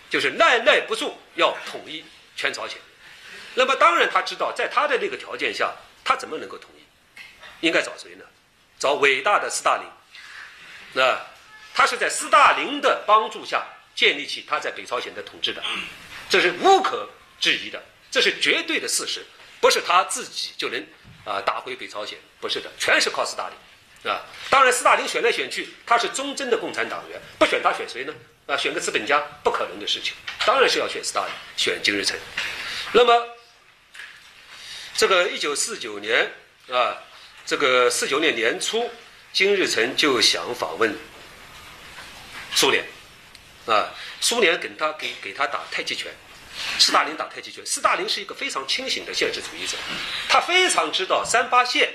[0.09, 2.03] 就是耐耐不住要统一
[2.37, 2.77] 全朝鲜。
[3.55, 7.67] 那么当然他知道，在他的那个条件下，他怎么能够统一？
[7.67, 8.23] 应该找谁呢？
[8.81, 9.85] 找伟大的斯大林，
[10.93, 11.15] 那
[11.71, 13.63] 他是在斯大林的帮助下
[13.93, 15.63] 建立起他在北朝鲜的统治的，
[16.27, 17.07] 这是无可
[17.39, 19.23] 置疑的，这是绝对的事实，
[19.59, 20.83] 不是他自己就能
[21.25, 28.13] 啊打回北朝鲜，不是的，全是靠斯大林，啊，当然斯大林选来选去，他是忠贞的共产党员，不选他选谁呢？
[28.47, 32.17] 啊，选个资本家不可能的事情，当然是要选斯大林，选金日成。
[32.93, 33.29] 那么
[34.95, 36.33] 这个一九四九年
[36.71, 36.97] 啊。
[37.51, 38.89] 这个四九年年初，
[39.33, 40.95] 金日成就想访问
[42.55, 42.81] 苏联，
[43.65, 46.09] 啊，苏联给他给给他打太极拳，
[46.79, 47.61] 斯大林打太极拳。
[47.65, 49.75] 斯大林是一个非常清醒的现实主义者，
[50.29, 51.89] 他非常知道三八线，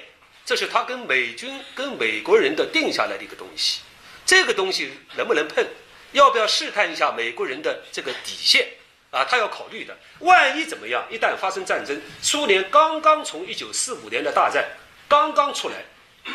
[0.45, 3.81] 这是他跟美军跟美国人的定下来的一个东西，
[4.27, 5.66] 这个东西能不能碰？
[6.12, 8.69] 要不要试探一下美国人的这个底线？
[9.11, 9.97] 啊，他要考虑的。
[10.19, 11.03] 万一怎么样？
[11.11, 14.62] 一旦发生战争，苏联刚刚从一九四五年的大战
[15.09, 15.77] 刚刚出来，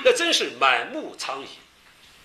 [0.03, 1.47] 那真是满目疮痍。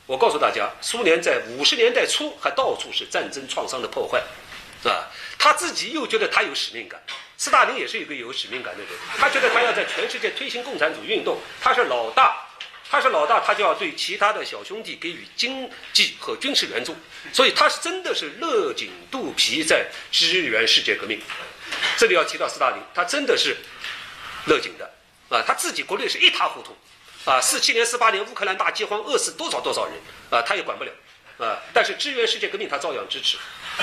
[0.07, 4.23] 我告诉大家，苏联在五十年代初还到处是战争创伤的破坏，
[4.83, 5.11] 是吧？
[5.39, 7.03] 他自己又觉得他有使命感。
[7.37, 12.43] 斯大林也是一个有使命感的人，他觉得他要在全世界推行共产主义运动，他是老大。
[12.89, 16.95] 他是老大，他就要对其他的小兄弟给予经济和军事援助，
[17.33, 21.21] 所以他是真的是勒紧肚皮在支援世界革命。
[21.97, 23.57] 这里要提到斯大林，他真的是
[24.47, 24.89] 勒紧的
[25.29, 26.77] 啊，他自己国内是一塌糊涂
[27.31, 29.95] 啊，四七年、四八年乌克兰大饥荒，饿死多少多少人
[30.31, 30.93] 啊，他也管不了
[31.39, 31.61] 啊。
[31.73, 33.39] 但是支援世界革命，他照样支持，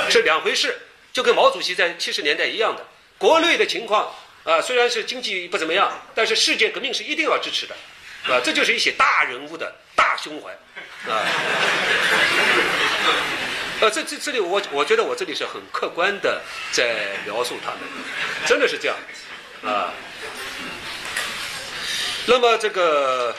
[0.10, 0.88] 是两回事。
[1.12, 2.86] 就跟毛主席在七十年代一样的，
[3.20, 4.12] 国内的情况
[4.44, 7.76] 啊，虽然是经济不怎么样，但是世界革命是一定要支持的。
[8.26, 10.50] 啊，这就是一些大人物的大胸怀，
[11.12, 11.22] 啊，
[13.82, 17.80] 呃，这这这里我我觉得我这里是很客观的在描述他们，
[18.46, 18.96] 真的是这样，
[19.66, 19.92] 啊，
[22.26, 23.36] 那么这个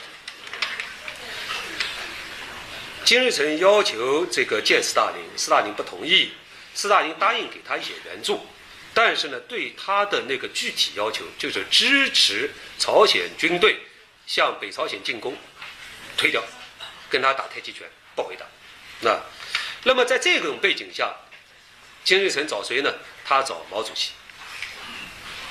[3.05, 6.33] 金日成要求这个见斯大林，斯大林不同意，
[6.75, 8.47] 斯大林答应给他一些援助，
[8.93, 13.79] 但是呢，对他的那个具体要求就是支持朝鲜军队。
[14.27, 15.37] 向北朝鲜进攻，
[16.17, 16.43] 推掉，
[17.11, 18.47] 跟他打太极拳，不回答。
[19.01, 19.21] 那，
[19.83, 21.15] 那么在这种背景下，
[22.05, 22.91] 金日成找谁呢？
[23.23, 24.13] 他找毛主席。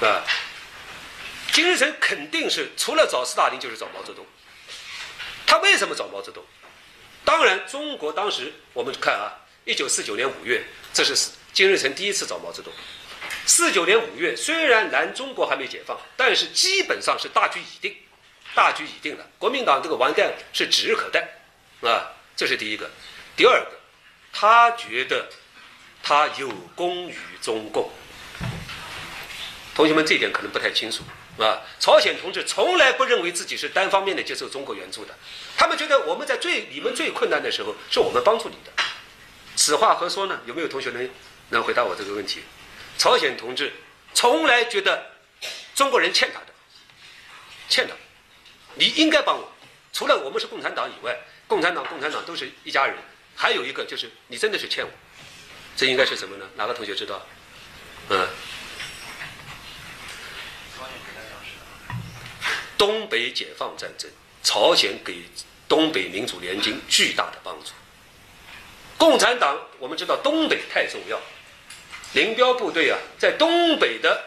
[0.03, 0.25] 啊，
[1.53, 4.25] 金日成肯定是除了找斯大林，就是找毛泽东。
[5.45, 6.43] 他为什么找毛泽东？
[7.23, 9.31] 当然，中国当时我们看啊，
[9.63, 11.15] 一九四九年五月，这是
[11.53, 12.73] 金日成第一次找毛泽东。
[13.45, 17.95] 四九年五月，虽然南中国还没解放，但是基本上是大局已定。
[18.55, 21.27] 大局已定了，国民党这个完蛋是指日可待，
[21.81, 22.89] 啊，这是第一个。
[23.35, 23.71] 第二个，
[24.31, 25.27] 他觉得
[26.01, 27.91] 他有功于中共。
[29.75, 31.03] 同学们这点可能不太清楚，
[31.39, 35.15] 啊，朝鲜同志从来不认为自己是单方面的接受中国援助的，
[35.57, 38.71] 他们觉得我们在最你们最困难的时候是我们帮助你的。
[39.55, 40.39] 此话何说呢？
[40.45, 41.09] 有没有同学能
[41.49, 42.41] 能回答我这个问题？
[42.97, 43.73] 朝鲜同志
[44.13, 45.11] 从来觉得
[45.73, 46.47] 中国人欠他的，
[47.67, 47.93] 欠他。
[48.75, 49.51] 你应该帮我，
[49.91, 51.17] 除了我们是共产党以外，
[51.47, 52.95] 共产党、共产党都是一家人。
[53.35, 54.91] 还有一个就是，你真的是欠我，
[55.75, 56.45] 这应该是什么呢？
[56.55, 57.25] 哪个同学知道？
[58.09, 58.27] 嗯，
[62.77, 64.09] 东北解放战争，
[64.43, 65.23] 朝鲜给
[65.67, 67.71] 东北民主联军巨大的帮助。
[68.97, 71.19] 共产党我们知道东北太重要，
[72.13, 74.23] 林彪部队啊，在东北的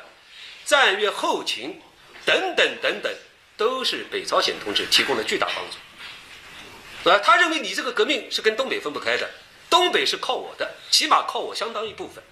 [0.65, 1.81] 战略后勤
[2.25, 3.13] 等等等等。
[3.59, 9.31] 都是北朝鲜同志提供了巨大帮助，啊，他认为你这个革命是跟东北分不开的，
[9.71, 12.23] 东北是靠我的，起码靠我相当一部分。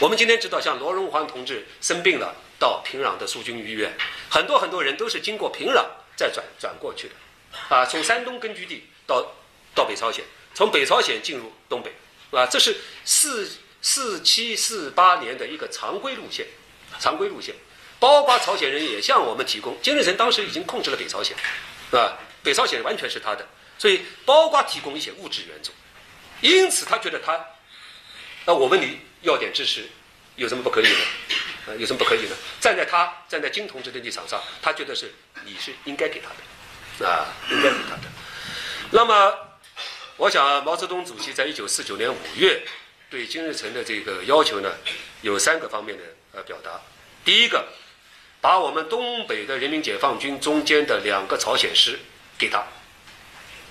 [0.00, 3.92] 我们今天知道，像罗荣桓同志生病了，到平壤的苏军医院，
[4.30, 5.84] 很多很多人都是经过平壤
[6.16, 7.14] 再转转过去的，
[7.74, 9.34] 啊，从山东根据地到
[9.74, 11.92] 到北朝鲜，从北朝鲜进入东北，
[12.38, 13.50] 啊，这是四
[13.82, 16.46] 四七四八年的一个常规路线，
[16.98, 17.54] 常规路线。
[18.00, 21.34] 包括朝鲜人也向我们提供，金日成当时已经控制了北朝鲜，
[21.90, 22.18] 是吧？
[22.42, 25.72] 北朝鲜完全是他的，所以包括提供一些物质援助，
[26.42, 27.42] 因此他觉得他，
[28.44, 29.88] 那我问你要点支持，
[30.36, 30.98] 有什么不可以呢？
[31.66, 32.36] 呃，有什么不可以呢？
[32.60, 35.12] 站在他站在金同志的立场上，他觉得是
[35.44, 36.28] 你是应该给他
[37.00, 38.02] 的，啊，应该给他的。
[38.90, 39.34] 那么，
[40.16, 42.62] 我想毛泽东主席在一九四九年五月
[43.10, 44.72] 对金日成的这个要求呢，
[45.22, 46.80] 有三个方面的呃表达，
[47.24, 47.66] 第一个。
[48.40, 51.98] 把我们东北的人民解放军中间的两个朝鲜师
[52.36, 52.62] 给他，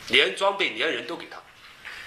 [0.07, 1.37] 连装备连人都给他。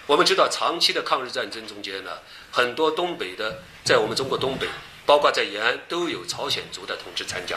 [0.04, 2.18] 我们知道，长期的抗日战争中间呢，
[2.50, 4.66] 很多东北的，在我们中国东北，
[5.06, 7.56] 包括在延安，都有朝鲜族的同志参加，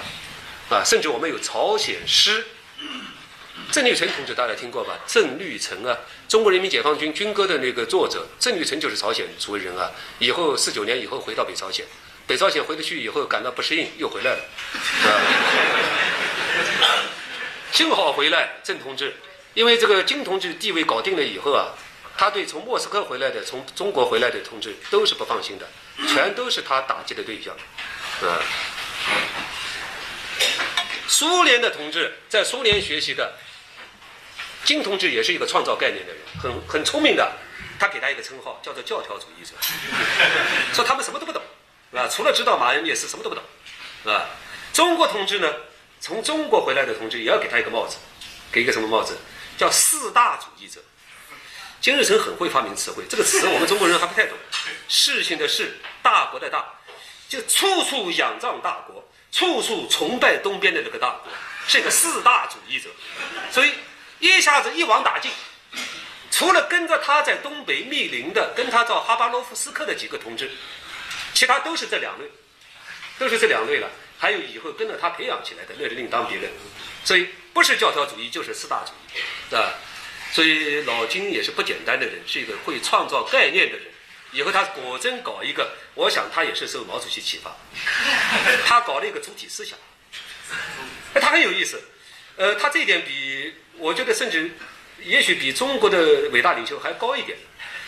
[0.69, 2.45] 啊，甚至我们有朝鲜师。
[3.71, 4.99] 郑绿成同志大家听过吧？
[5.05, 5.97] 郑绿成啊，
[6.29, 9.91] 中国人民解放军军歌的那个作者，郑绿成就是朝鲜族人啊。
[10.19, 11.85] 以后四九年以后回到北朝鲜。
[12.25, 14.39] 北朝鲜回得去以后，感到不适应，又回来了。
[15.01, 15.09] 啊
[17.71, 19.15] 幸好回来，郑同志，
[19.53, 21.73] 因为这个金同志地位搞定了以后啊，
[22.17, 25.67] 他对从莫斯科回来的、从中国回来的同志都是不放心的，
[26.07, 27.55] 全都是他打击的对象。
[28.21, 28.39] 啊，
[31.07, 33.33] 苏联的同志在苏联学习的，
[34.63, 37.31] 金同志也是一个创造概念的人，很很聪明的，
[37.79, 39.53] 他给他一个称号叫做教条主义者，
[40.73, 41.41] 说他们什么都不懂。
[41.91, 42.07] 是吧？
[42.07, 43.43] 除了知道马恩列斯，什么都不懂，
[44.03, 44.27] 是吧？
[44.71, 45.51] 中国同志呢？
[45.99, 47.97] 从中国回来的同志也要给他一个帽子，
[48.51, 49.17] 给一个什么帽子？
[49.57, 50.79] 叫四大主义者。
[51.81, 54.37] 金日成很会发明词汇，这个词我们中国人还不太懂。
[54.87, 56.65] 事情的事，大国的大，
[57.27, 61.31] 就处处仰仗大国，处处崇拜东边的这个大国，
[61.67, 62.89] 是一个四大主义者，
[63.51, 63.71] 所以
[64.19, 65.31] 一下子一网打尽。
[66.31, 70.49] 除了跟着他在东北密林的，跟他到哈巴罗夫斯克的几个同志，
[71.33, 72.25] 其他都是这两类，
[73.17, 73.89] 都是这两类了。
[74.17, 76.49] 还有以后跟着他培养起来的，那是另当别论。
[77.03, 79.73] 所以不是教条主义，就是四大主义，啊。
[80.31, 83.85] 所以老金也是不简单的人，是一个会创造概念的人。
[84.31, 87.55] 以后他果真搞一个，我想他也是受毛主席启发，
[88.65, 89.77] 他搞了一个主体思想，
[91.15, 91.81] 他很有意思。
[92.37, 94.51] 呃，他这一点比我觉得甚至
[95.03, 97.37] 也许比中国的伟大领袖还高一点。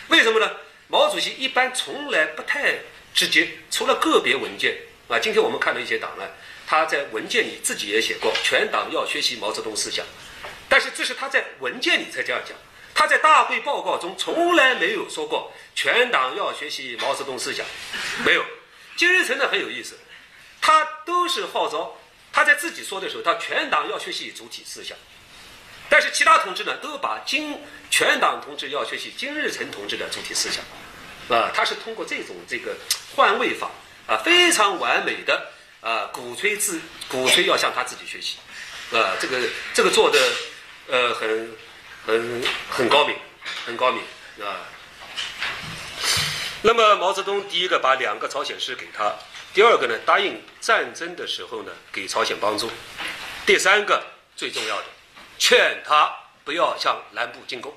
[0.08, 0.50] 为什么呢？
[0.88, 2.74] 毛主席一般从来不太
[3.14, 4.76] 直接，除了个别文件
[5.08, 5.18] 啊。
[5.18, 6.30] 今天我们看了一些档案，
[6.66, 10.04] 他在文件里自己也写过，全党要学习毛泽东思想。
[10.68, 12.54] 但是这是他在文件里才这样讲，
[12.94, 17.64] 他在大会报告中从来没有说过全党要学习毛泽东思想，
[18.24, 18.44] 没有。
[18.96, 19.98] 金日成呢很有意思，
[20.60, 21.96] 他都是号召
[22.32, 24.96] 他在自己说的时候，他全党要学习主体思想，
[25.88, 27.58] 但是其他同志呢都把金
[27.90, 30.62] 全党同志要学习金日成同志的主体思想，
[31.34, 32.76] 啊，他是通过这种这个
[33.16, 33.70] 换位法
[34.06, 35.50] 啊，非常完美的
[35.80, 38.36] 啊鼓吹自鼓吹要向他自己学习，
[38.94, 39.38] 啊，这个
[39.72, 40.18] 这个做的。
[40.88, 41.56] 呃，很
[42.06, 43.16] 很很高明，
[43.64, 44.02] 很高明
[44.44, 44.68] 啊。
[46.62, 49.14] 那么毛泽东第一个把两个朝鲜师给他，
[49.52, 52.70] 第二个呢答应战争的时候呢给朝鲜帮助，
[53.44, 54.04] 第三个
[54.36, 54.84] 最重要的，
[55.38, 57.76] 劝他不要向南部进攻，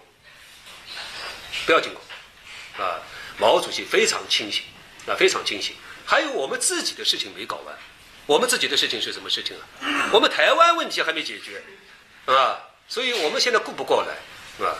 [1.65, 3.01] 不要进攻啊。
[3.37, 4.63] 毛主席非常清醒
[5.07, 5.75] 啊，非常清醒。
[6.05, 7.75] 还有我们自己的事情没搞完，
[8.27, 10.09] 我们自己的事情是什么事情啊？
[10.11, 11.63] 我们台湾问题还没解决，
[12.25, 12.59] 啊。
[12.87, 14.77] 所以我们现在顾不过来，啊，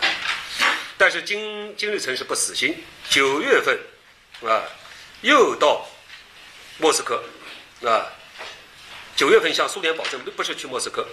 [0.98, 3.78] 但是金金日成是不死心，九月份，
[4.48, 4.64] 啊，
[5.22, 5.88] 又到
[6.78, 7.24] 莫斯科，
[7.84, 8.08] 啊，
[9.16, 11.06] 九月份向苏联保证，不是去莫斯科。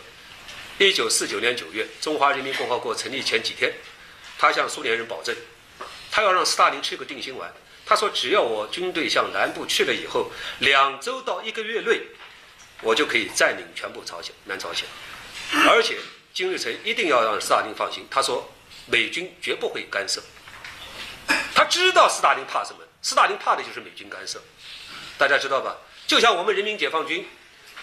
[0.79, 3.73] 一九四九年九月，中华人民共和国成立前几天，
[4.39, 5.35] 他向苏联人保证，
[6.11, 7.53] 他要让斯大林吃个定心丸。
[7.87, 12.03] 他说，只要我军队向南部去了以后，两周到一个月内，
[12.83, 14.87] 我就可以占领全部朝鲜，南朝鲜，
[15.69, 15.97] 而且。
[16.35, 18.51] 金日成一定要让斯大林放心，他说
[18.87, 20.23] 美军绝不会干涉。
[21.55, 24.41] 他知道斯大林怕什么，斯大林怕的就是美军干涉，
[25.19, 25.77] 大家知道吧？
[26.07, 27.27] 就像我们人民解放军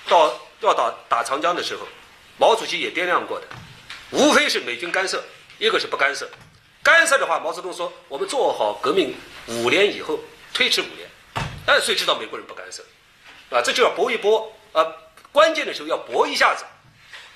[0.07, 1.87] 到要打打长江的时候，
[2.37, 3.47] 毛主席也掂量过的，
[4.11, 5.23] 无非是美军干涉，
[5.57, 6.29] 一个是不干涉。
[6.81, 9.15] 干涉的话，毛泽东说我们做好革命
[9.47, 10.19] 五年以后
[10.53, 11.07] 推迟五年，
[11.65, 12.83] 但谁知道美国人不干涉，
[13.55, 14.83] 啊，这就要搏一搏啊，
[15.31, 16.65] 关键的时候要搏一下子。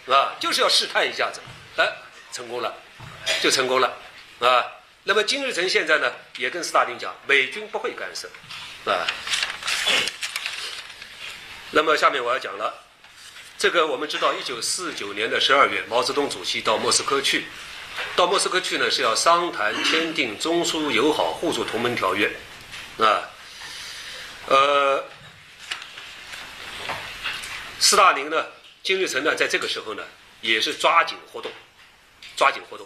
[0.08, 1.40] 啊，就是要试探一下子，
[1.78, 1.90] 哎，
[2.32, 2.74] 成功了，
[3.42, 3.98] 就成功了，
[4.40, 4.66] 啊。
[5.06, 8.30] 那么金日成现在呢，也跟斯大林讲，美军不会干涉，
[8.90, 9.08] 啊。
[11.72, 12.84] 那么下面我要讲了，
[13.58, 17.46] 这个我们知道，一九四九年的十二月，毛泽东主席到莫斯科去，
[18.16, 22.30] 到莫斯科去呢是要商谈签订中苏友好互助同盟条约，
[22.98, 23.28] 啊，
[24.48, 25.06] 呃，
[27.80, 28.46] 斯大林呢。
[28.84, 30.04] 金日成呢，在这个时候呢，
[30.42, 31.50] 也是抓紧活动，
[32.36, 32.86] 抓紧活动。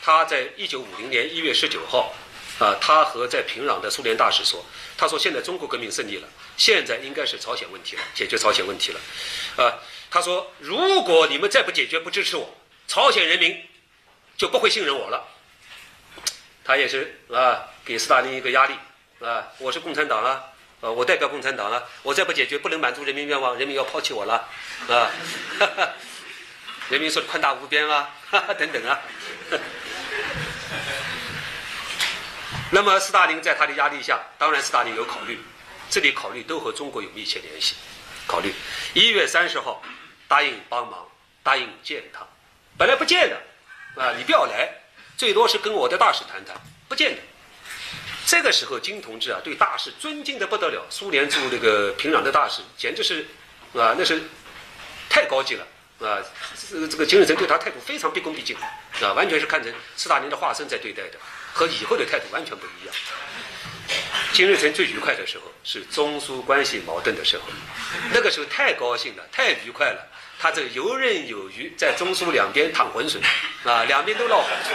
[0.00, 2.14] 他在一九五零年一月十九号，
[2.60, 4.64] 啊，他和在平壤的苏联大使说
[4.96, 9.00] ：“他说现在中国革命胜利了，现在应该是朝鲜问题了，解决朝鲜问题了。
[9.56, 13.60] 啊，他说如果你们再不解决，不支持我，朝鲜人民
[14.36, 15.26] 就不会信任我了。”
[16.64, 18.74] 他也是啊，给斯大林一个压力
[19.20, 20.44] 啊，我是共产党啊。
[20.84, 24.46] 呃，我代表共产党了，我再不解决，不能满足人民愿望，人民要抛弃我了，
[24.86, 25.10] 啊，
[26.90, 29.00] 人民说的宽大无边啊，哈哈等等啊。
[32.70, 35.40] 那么斯大林在他的压力下，当然斯大林有考虑，
[35.88, 37.76] 这里考虑都和中国有密切联系，
[38.26, 38.52] 考虑
[38.92, 39.82] 一月三十号
[40.28, 41.08] 答应帮忙，
[41.42, 42.26] 答应见他，
[42.76, 43.40] 本来不见的，
[44.02, 44.68] 啊，你不要来，
[45.16, 46.54] 最多是跟我的大使谈谈，
[46.90, 47.22] 不见的。
[48.26, 50.86] 这个时候，金同志啊，对大使尊敬的不得了。
[50.88, 53.26] 苏联驻这个平壤的大使，简直是，
[53.74, 54.22] 啊，那是
[55.10, 55.66] 太高级了，
[56.00, 56.24] 啊，
[56.70, 58.56] 这个这个金日成对他态度非常毕恭毕敬，
[59.02, 61.18] 啊，完全是看成斯大林的化身在对待的，
[61.52, 62.94] 和以后的态度完全不一样。
[64.32, 67.44] 金日成最愉快的时候是中苏关系矛盾的时候，
[68.10, 70.08] 那个时候太高兴了，太愉快了，
[70.38, 73.20] 他这游刃有余，在中苏两边淌浑水，
[73.64, 74.70] 啊，两边都捞好处，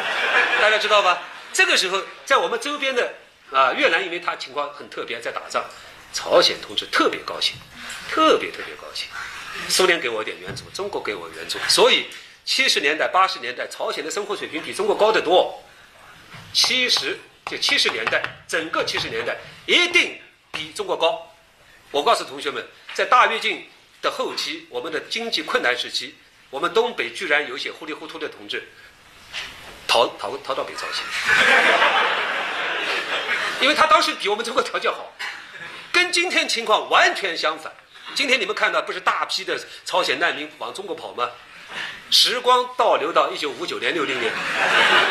[0.61, 1.23] 大家知道吧？
[1.51, 3.11] 这个时候，在我们周边的。
[3.51, 5.65] 啊，越南因为他情况很特别，在打仗，
[6.13, 7.55] 朝鲜同志特别高兴，
[8.09, 9.07] 特别特别高兴。
[9.67, 12.05] 苏联给我点援助，中国给我援助，所以
[12.45, 15.63] 七十年代、八十年代，朝鲜的生活水平比中国高得多。
[16.53, 20.19] 七十就七十年代，整个七十年代一定
[20.51, 21.31] 比中国高。
[21.91, 23.67] 我告诉同学们，在大跃进
[24.01, 26.15] 的后期，我们的经济困难时期，
[26.51, 28.67] 我们东北居然有些糊里糊涂的同志
[29.87, 31.03] 逃逃逃到北朝鲜，
[33.61, 35.13] 因为他当时比我们中国条件好，
[35.91, 37.73] 跟今天情况完全相反。
[38.15, 41.29] 今天你们看到不是大批的朝鲜难民往中国跑吗？
[42.09, 44.33] 时光倒流到一九五九年、六零年，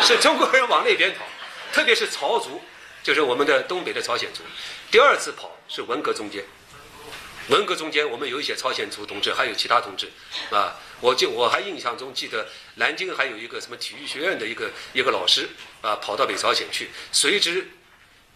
[0.03, 1.25] 是中国人往那边跑，
[1.73, 2.61] 特别是朝族，
[3.03, 4.43] 就是我们的东北的朝鲜族。
[4.91, 6.43] 第二次跑是文革中间，
[7.51, 10.11] 文革中间我们有一些朝鲜族同志，还有其他同志，
[10.51, 15.49] 啊，我就我还印象中记得南京还有一个什么体育学院的一个一个老师
[15.81, 17.71] 啊，跑到北朝鲜去，随之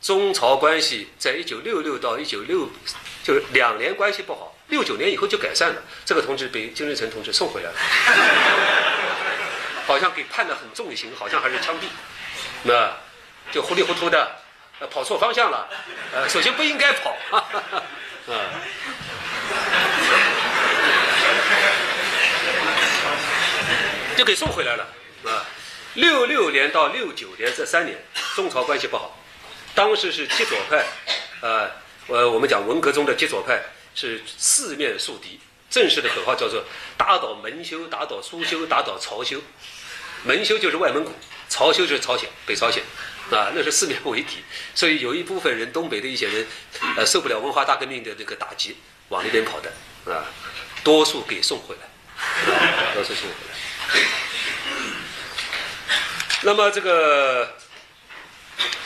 [0.02, 2.68] 中朝关系在一九六六到一九六，
[3.22, 4.52] 就是两年关系不好。
[4.66, 7.76] 六九年以后就改善了，这个同志被金日成同志送回来了，
[9.86, 11.84] 好像给判的很重刑，好像还是枪毙，
[12.64, 12.90] 那
[13.52, 14.38] 就糊里糊涂的，
[14.80, 15.68] 呃跑错方向了，
[16.12, 17.44] 呃，首先不应该跑， 啊，
[24.16, 24.84] 就给送回来了，
[25.26, 25.46] 啊，
[25.94, 28.02] 六六年到六九年这三年，
[28.34, 29.21] 中朝关系不好，
[29.74, 30.84] 当时是极左派，
[31.40, 31.70] 呃，
[32.06, 33.62] 我，我们讲文革中的极左派。
[33.94, 36.64] 是四面树敌，正式的口号叫做
[36.96, 39.38] “打倒门修，打倒苏修，打倒曹修”。
[40.24, 41.12] 门修就是外蒙古，
[41.50, 42.82] 曹修就是朝鲜，北朝鲜，
[43.30, 44.38] 啊，那是四面为敌。
[44.74, 46.46] 所以有一部分人，东北的一些人，
[46.96, 48.78] 呃，受不了文化大革命的这个打击，
[49.10, 49.70] 往那边跑的，
[50.10, 50.24] 啊，
[50.82, 54.02] 多数给送回来，多数送回来。
[56.44, 57.58] 那么这个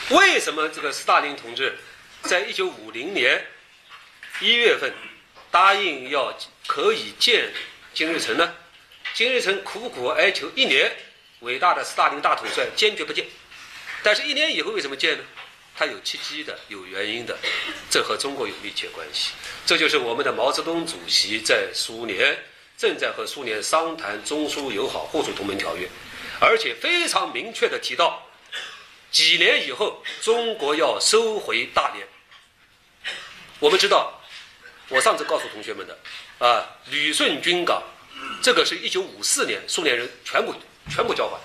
[0.09, 1.77] 为什么这个斯大林同志
[2.21, 3.45] 在一九五零年？
[4.39, 4.93] 一月份
[5.51, 6.37] 答应要
[6.67, 7.51] 可以见
[7.93, 8.53] 金日成呢，
[9.13, 10.95] 金日成苦苦哀求一年，
[11.39, 13.25] 伟大的斯大林大统帅坚决不见。
[14.03, 15.23] 但是，一年以后为什么见呢？
[15.75, 17.37] 他有契机的，有原因的，
[17.89, 19.31] 这和中国有密切关系。
[19.65, 22.37] 这就是我们的毛泽东主席在苏联
[22.77, 25.89] 正在和苏联商谈中苏友好互助同盟条约，
[26.39, 28.26] 而且非常明确的提到，
[29.11, 32.07] 几年以后中国要收回大连。
[33.59, 34.13] 我们知道。
[34.89, 35.99] 我上次告诉同学们的，
[36.39, 37.83] 啊，旅顺军港，
[38.41, 40.55] 这个是一九五四年苏联人全部
[40.89, 41.37] 全部交还，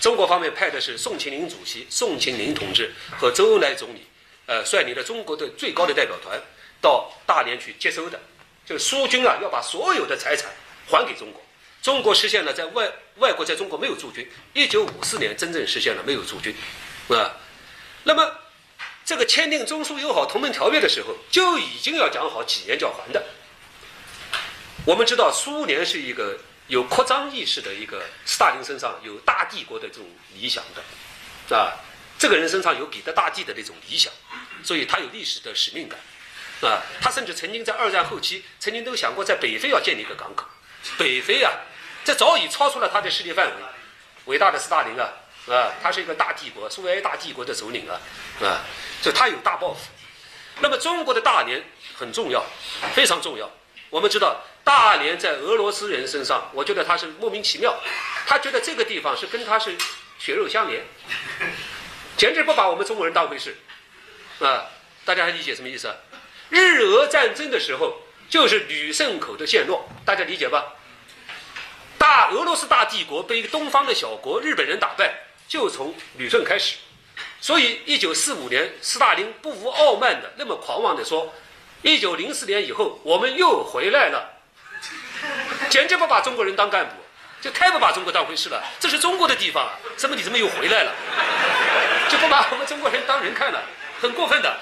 [0.00, 4.04] 中国方面派的是宋庆龄主席、宋庆龄同志和周恩来总理，
[4.46, 6.36] 呃，率领了中国的最高的代表团
[6.80, 8.20] 到大连去接收的，
[8.66, 10.50] 就是苏军啊要把所有的财产
[10.90, 11.40] 还给中国，
[11.82, 16.54] 中国实现了在外外国在中国没有驻军，一九五四年真正实现了没有驻军，
[17.08, 17.36] 啊，
[18.04, 18.34] 那么。
[19.04, 23.24] 这个签订中苏友好同盟条约的时候，就已经要讲好几年就要还的。
[24.84, 30.04] 我们知道，苏联是一个有扩张意识的一个，斯大林身上有大帝国的这种
[30.34, 31.80] 理想的，啊，
[32.18, 34.12] 这个人身上有彼得大帝的那种理想，
[34.62, 35.98] 所以他有历史的使命感，
[36.70, 40.44] 啊，他甚至曾经在二战后期，曾经都想过在北非要建立一个港口。
[40.96, 41.52] 北非啊，
[42.04, 43.52] 这早已超出了他的势力范围。
[44.26, 45.08] 伟大的斯大林啊！
[45.48, 47.98] 啊，他是一个大帝国，苏维埃大帝国的首领啊，
[48.42, 48.60] 啊，
[49.00, 49.88] 所以他有大抱负。
[50.60, 51.64] 那么中国的大连
[51.96, 52.44] 很重要，
[52.94, 53.50] 非常重要。
[53.88, 57.80] 我们知道大连在俄罗斯人身上，我觉得他是莫名其妙，
[58.26, 59.74] 他觉得这个地方是跟他是
[60.18, 60.84] 血肉相连，
[62.18, 63.56] 简直不把我们中国人当回事。
[64.40, 64.66] 啊，
[65.06, 65.90] 大家理解什么意思？
[66.50, 70.74] 日俄战争的时候就是旅顺口的陷落，大家理解吧？
[72.08, 75.12] 大俄罗斯大帝国被一个东方的小国日本人打败。
[75.46, 76.76] 就从旅顺开始，
[77.38, 81.34] 所以一九四五年，斯大林不无傲慢的那么狂妄的说
[81.82, 84.40] ：“一九零四年以后，我们又回来了。”
[85.68, 86.92] 简直不把中国人当干部，
[87.42, 88.62] 就太不把中国当回事了。
[88.80, 90.94] 这是中国的地方啊，怎么你怎么又回来了？
[92.08, 93.62] 就不把我们中国人当人看了，
[94.00, 94.56] 很过分的。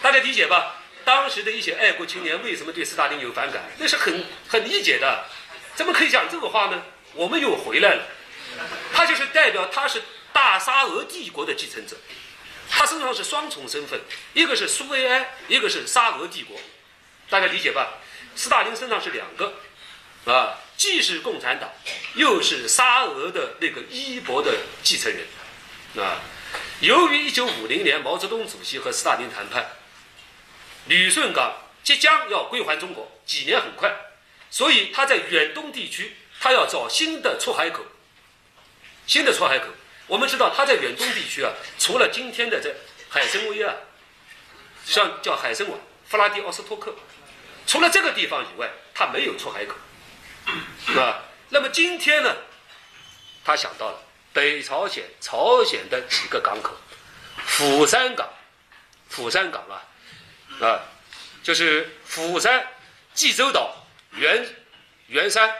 [0.00, 0.76] 大家理解吧？
[1.04, 3.62] 当时的一些爱国青年为什么对斯大林有反感？
[3.78, 5.24] 那是很很理解的。
[5.74, 6.82] 怎么可以讲这个话呢？
[7.14, 8.02] 我们又回来了。
[8.92, 10.02] 他就是代表，他是
[10.32, 11.96] 大沙俄帝国的继承者，
[12.68, 14.00] 他身上是双重身份，
[14.34, 16.58] 一个是苏维埃，一个是沙俄帝国，
[17.30, 17.94] 大家理解吧？
[18.34, 19.54] 斯大林身上是两个，
[20.24, 21.70] 啊，既是共产党，
[22.14, 26.20] 又是沙俄的那个衣钵的继承人，啊，
[26.80, 29.66] 由于一九五零年毛泽东主席和斯大林谈判，
[30.86, 33.94] 旅顺港即将要归还中国，几年很快，
[34.52, 37.82] 所以他在远东地区，他要找新的出海口。
[39.06, 39.64] 新的出海口，
[40.06, 42.72] 我们知道他在远东地区啊，除了今天的这
[43.08, 43.74] 海参崴啊，
[44.84, 45.74] 像叫海参崴、
[46.06, 46.94] 弗拉迪奥斯托克，
[47.66, 49.74] 除了这个地方以外，他没有出海口，
[51.00, 51.22] 啊。
[51.48, 52.36] 那么今天呢，
[53.44, 53.98] 他想到了，
[54.32, 56.74] 北朝鲜朝鲜的几个港口，
[57.44, 58.28] 釜山港，
[59.08, 59.82] 釜山港啊，
[60.64, 60.80] 啊，
[61.42, 62.66] 就是釜山、
[63.14, 63.81] 济州岛、
[64.16, 64.46] 元
[65.08, 65.52] 元山、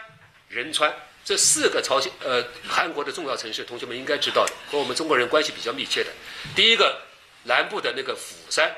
[0.48, 0.94] 仁川
[1.24, 6.10] 这四个朝鲜呃韩国的重要城市，同学们应该知道的，和我们中国人关系比较密切的。
[6.54, 7.02] 第一个
[7.44, 8.74] 南部的那个釜山，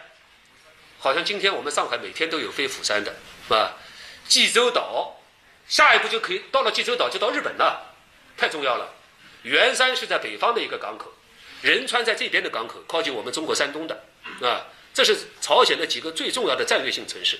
[0.98, 3.14] 好像今天我们上海每天都有飞釜山的，
[3.48, 3.76] 啊，
[4.28, 5.20] 济州岛，
[5.66, 7.94] 下一步就可以到了济州岛就到日本了，
[8.36, 8.94] 太重要了。
[9.42, 11.12] 元山是在北方的一个港口，
[11.62, 14.04] 仁川在这边的港口，靠近我们中国山东的，
[14.40, 17.38] 啊，这是朝鲜的几个最重要的战略性城市。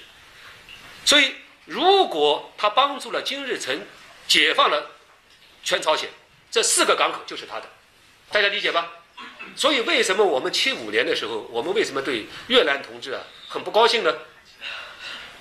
[1.07, 1.35] 所以，
[1.67, 3.87] 如果他帮助了金日成
[4.27, 4.91] 解放了
[5.63, 6.11] 全朝鲜，
[6.51, 7.67] 这四个港口就是他的，
[8.31, 8.93] 大家理解吧？
[9.57, 14.15] 所以，为什么我们七五年的时候，我们为什么对越南同志啊很不高兴呢？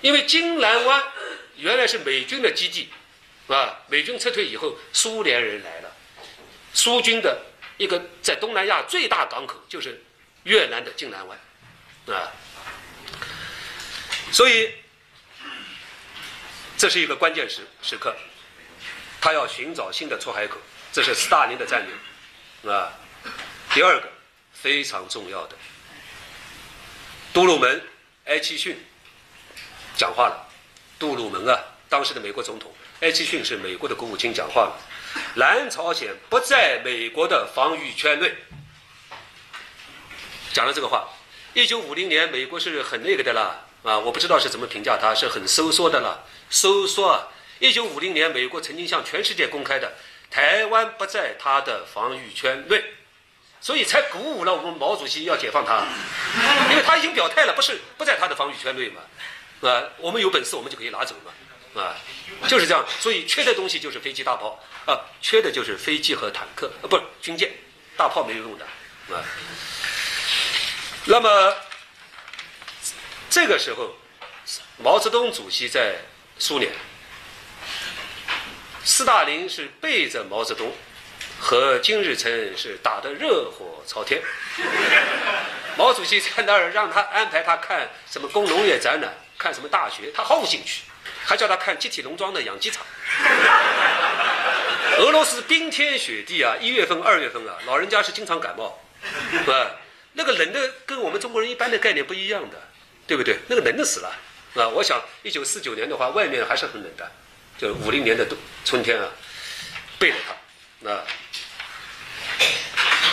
[0.01, 1.03] 因为金兰湾
[1.55, 2.89] 原来是美军的基地，
[3.47, 5.91] 啊，美军撤退以后，苏联人来了。
[6.73, 7.45] 苏军的
[7.77, 10.03] 一个在东南亚最大港口就是
[10.43, 11.39] 越南的金兰湾，
[12.07, 12.31] 啊，
[14.31, 14.73] 所以
[16.77, 18.15] 这是一个关键时时刻，
[19.21, 20.57] 他要寻找新的出海口，
[20.91, 22.91] 这是斯大林的战略，啊，
[23.73, 24.09] 第二个
[24.51, 25.55] 非常重要的，
[27.33, 27.81] 杜鲁门
[28.25, 28.77] 埃奇逊
[29.95, 30.49] 讲话了，
[30.99, 31.57] 杜鲁门啊，
[31.89, 32.73] 当时的美国总统。
[33.01, 34.79] 埃奇逊是美国的国务卿讲话了。
[35.35, 38.33] 南朝鲜不在美国的防御圈内，
[40.53, 41.09] 讲了这个话。
[41.53, 47.27] 一九五零年，美国是很那个的了啊，我不知道是怎么评价它，是很收缩的了，收缩啊。
[47.59, 49.93] 一九五零年，美国曾经向全世界公开的，
[50.31, 52.83] 台湾不在它的防御圈内，
[53.61, 55.85] 所以才鼓舞了我们毛主席要解放它，
[56.71, 59.01] 因为他已经表态了，不是不在他的防御圈内嘛，
[59.69, 61.95] 啊，我们有本事，我们就可以拿走嘛，啊，
[62.47, 62.85] 就是这样。
[62.99, 64.59] 所以缺的东西就是飞机、大炮。
[64.85, 67.49] 啊，缺的就是飞机和坦克，啊，不是军舰，
[67.95, 68.65] 大炮没有用的，
[69.15, 69.23] 啊。
[71.05, 71.55] 那么
[73.33, 73.95] 这个时候，
[74.77, 75.95] 毛泽东主席在
[76.37, 76.71] 苏联，
[78.83, 80.71] 斯大林是背着毛泽东，
[81.39, 84.21] 和金日成是打得热火朝天。
[85.75, 90.83] 毛主席在那儿让他安排他看什么工农业展览，看什么大学，他毫无兴趣，
[91.25, 92.85] 还叫他看集体农庄的养鸡场。
[94.99, 98.79] 俄罗斯冰天雪地啊，一月份、二月份啊，老人家是经常感冒，
[99.47, 99.71] 啊，
[100.11, 102.69] 那个冷的跟我们中国人一般的概念不一样的，
[103.05, 103.37] 对不对？
[103.47, 104.09] 那个冷的死了，
[104.55, 107.11] 啊，我想一九四九年的话，外面还是很冷的，
[107.57, 109.09] 就五零年的冬春天啊，
[109.99, 110.17] 背着
[110.83, 111.05] 他，啊，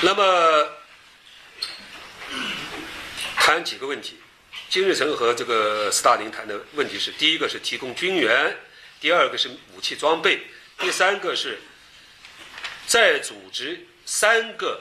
[0.03, 0.68] 那么
[3.36, 4.18] 谈几个问题，
[4.68, 8.57] 金日成和这个斯大林谈的问题是：第一个是提供军援，
[9.01, 10.43] 第二个是武器装备，
[10.78, 11.59] 第三个是。
[12.86, 14.80] 再组织三个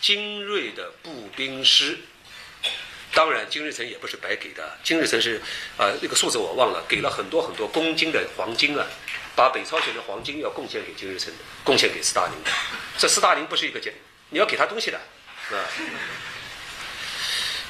[0.00, 1.98] 精锐的步兵师，
[3.14, 4.78] 当然金日成也不是白给的。
[4.82, 5.40] 金日成是
[5.78, 8.86] 啊，那个数字我忘了，给了很多很多公斤的黄金啊，
[9.36, 12.50] 把北朝鲜的黄金要贡献给金日成的，贡献给斯大林的。
[12.98, 13.94] 这斯大林不是一个简，
[14.30, 15.00] 你要给他东西的，
[15.48, 15.60] 是吧？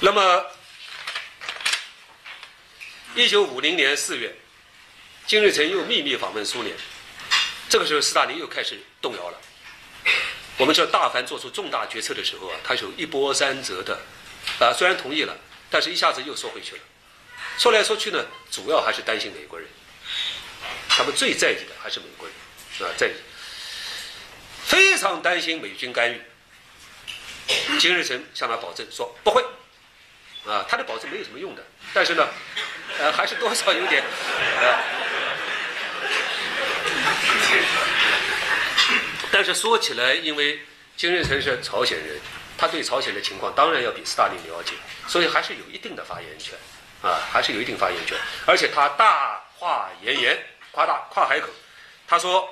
[0.01, 0.47] 那么，
[3.15, 4.35] 一九五零年四月，
[5.27, 6.75] 金日成又秘密访问苏联，
[7.69, 9.39] 这个时候斯大林又开始动摇了。
[10.57, 14.01] 我们知道，大凡做出重大决策的时候啊，他是有一波三折的，
[14.61, 15.37] 啊，虽然同意了，
[15.71, 16.83] 但是一下子又缩回去了。
[17.59, 19.69] 说来说去呢，主要还是担心美国人，
[20.89, 23.13] 他们最在意的还是美国人，啊，在意，
[24.65, 26.21] 非常担心美军干预。
[27.79, 29.45] 金日成向他保证说不会，
[30.47, 32.27] 啊，他的保证没有什么用的，但是呢，
[32.99, 34.83] 呃，还是多少有点，啊。
[39.31, 40.61] 但是说起来，因为
[40.97, 42.21] 金日成是朝鲜人，
[42.57, 44.75] 他对朝鲜的情况当然要比斯大林了解，
[45.09, 46.57] 所以还是有一定的发言权，
[47.03, 48.17] 啊，还是有一定发言权。
[48.47, 50.39] 而且他大话炎炎，
[50.71, 51.49] 夸大夸海口，
[52.07, 52.49] 他说：“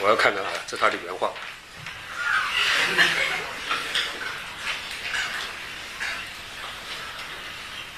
[0.00, 1.32] 我要看看啊，这他的原话。”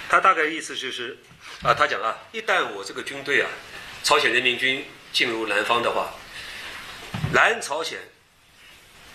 [0.09, 1.17] 他大概意思就是，
[1.63, 3.49] 啊，他讲啊，一旦我这个军队啊，
[4.03, 6.13] 朝鲜人民军进入南方的话。
[7.33, 7.99] 南朝鲜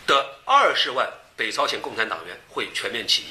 [0.07, 3.25] 的二十万北朝鲜共产党员会全面起义，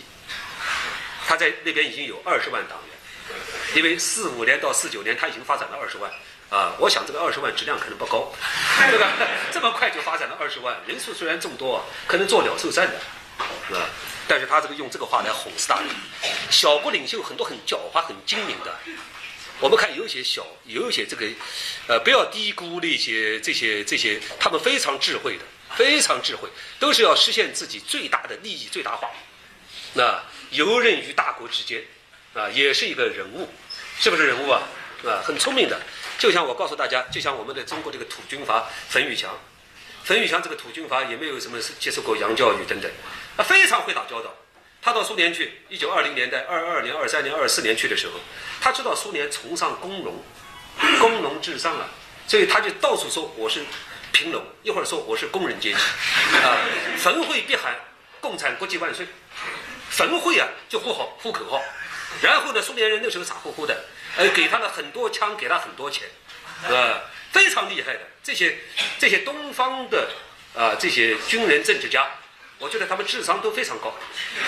[1.27, 6.09] 他在那边已经有二十万党员，因为四五年到四九年他已经发展了二十万
[6.51, 8.33] 啊，我想这个二十万质量可能不高，
[8.91, 9.11] 对吧？
[9.51, 13.89] 这么快就发展了二十万，人数虽然众多，可能做鸟兽散的，啊，
[14.29, 15.89] 但是他这个用这个话来哄斯大林，
[16.51, 18.73] 小国领袖很多很狡猾很精明的。
[19.59, 21.27] 我们看有些小，有些这个，
[21.89, 25.45] 呃，不要低估那些这些这些，他们非常智慧的，
[25.75, 26.49] 非常智慧，
[26.79, 29.11] 都是要实现自己最大的利益最大化。
[29.95, 31.83] 那游刃于大国之间，
[32.35, 33.49] 啊，也是一个人物，
[33.99, 34.63] 是不是人物啊？
[35.05, 35.81] 啊，很聪明的。
[36.19, 39.39] 就像我告诉大家，就像我们的中国这个土军阀冯玉祥，
[40.05, 42.91] 冯玉祥这个土军阀也没有什么接受过洋教育等等，
[43.37, 44.35] 啊，非常会打交道。
[44.81, 48.21] 他到苏联去，一九二零年代二二年、二三年、二四年去的时候，
[48.61, 50.23] 他知道苏联崇尚工农，
[51.01, 51.89] 工农至上啊，
[52.29, 53.65] 所以他就到处说我是
[54.17, 55.77] 贫农，一会儿说我是工人阶级，
[56.41, 56.57] 啊，
[56.97, 57.77] 焚会必喊
[58.19, 59.07] 共产国际万岁，
[59.91, 61.63] 焚会啊就呼号呼口号，
[62.23, 63.85] 然后呢，苏联人那时候傻乎乎的，
[64.17, 66.09] 呃，给他了很多枪，给他很多钱，
[66.65, 68.01] 啊，非常厉害的。
[68.23, 68.57] 这些
[68.99, 70.09] 这些东方的
[70.55, 72.09] 啊这些军人政治家。
[72.59, 73.95] 我觉得他们智商都非常高，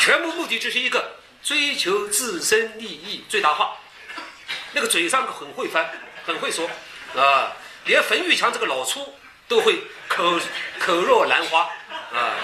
[0.01, 3.77] 全部目的只是一个追求自身利益最大化。
[4.73, 5.91] 那个嘴上很会翻，
[6.25, 6.66] 很会说，
[7.14, 7.53] 啊，
[7.85, 9.14] 连冯玉强这个老粗
[9.49, 10.39] 都会口
[10.79, 11.63] 口若兰花，
[12.13, 12.37] 啊，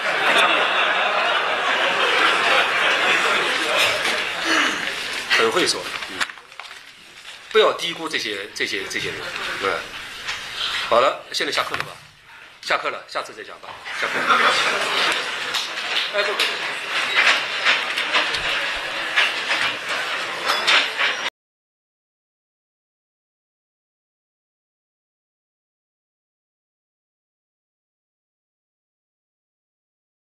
[5.37, 5.79] 很会说，
[6.09, 6.17] 嗯，
[7.51, 9.21] 不要低估这些这些这些人，
[9.61, 9.71] 对。
[10.89, 11.91] 好了，现在下课了吧？
[12.61, 13.69] 下课了，下次再讲吧。
[14.01, 14.13] 下课。
[16.15, 16.74] 哎，不不不。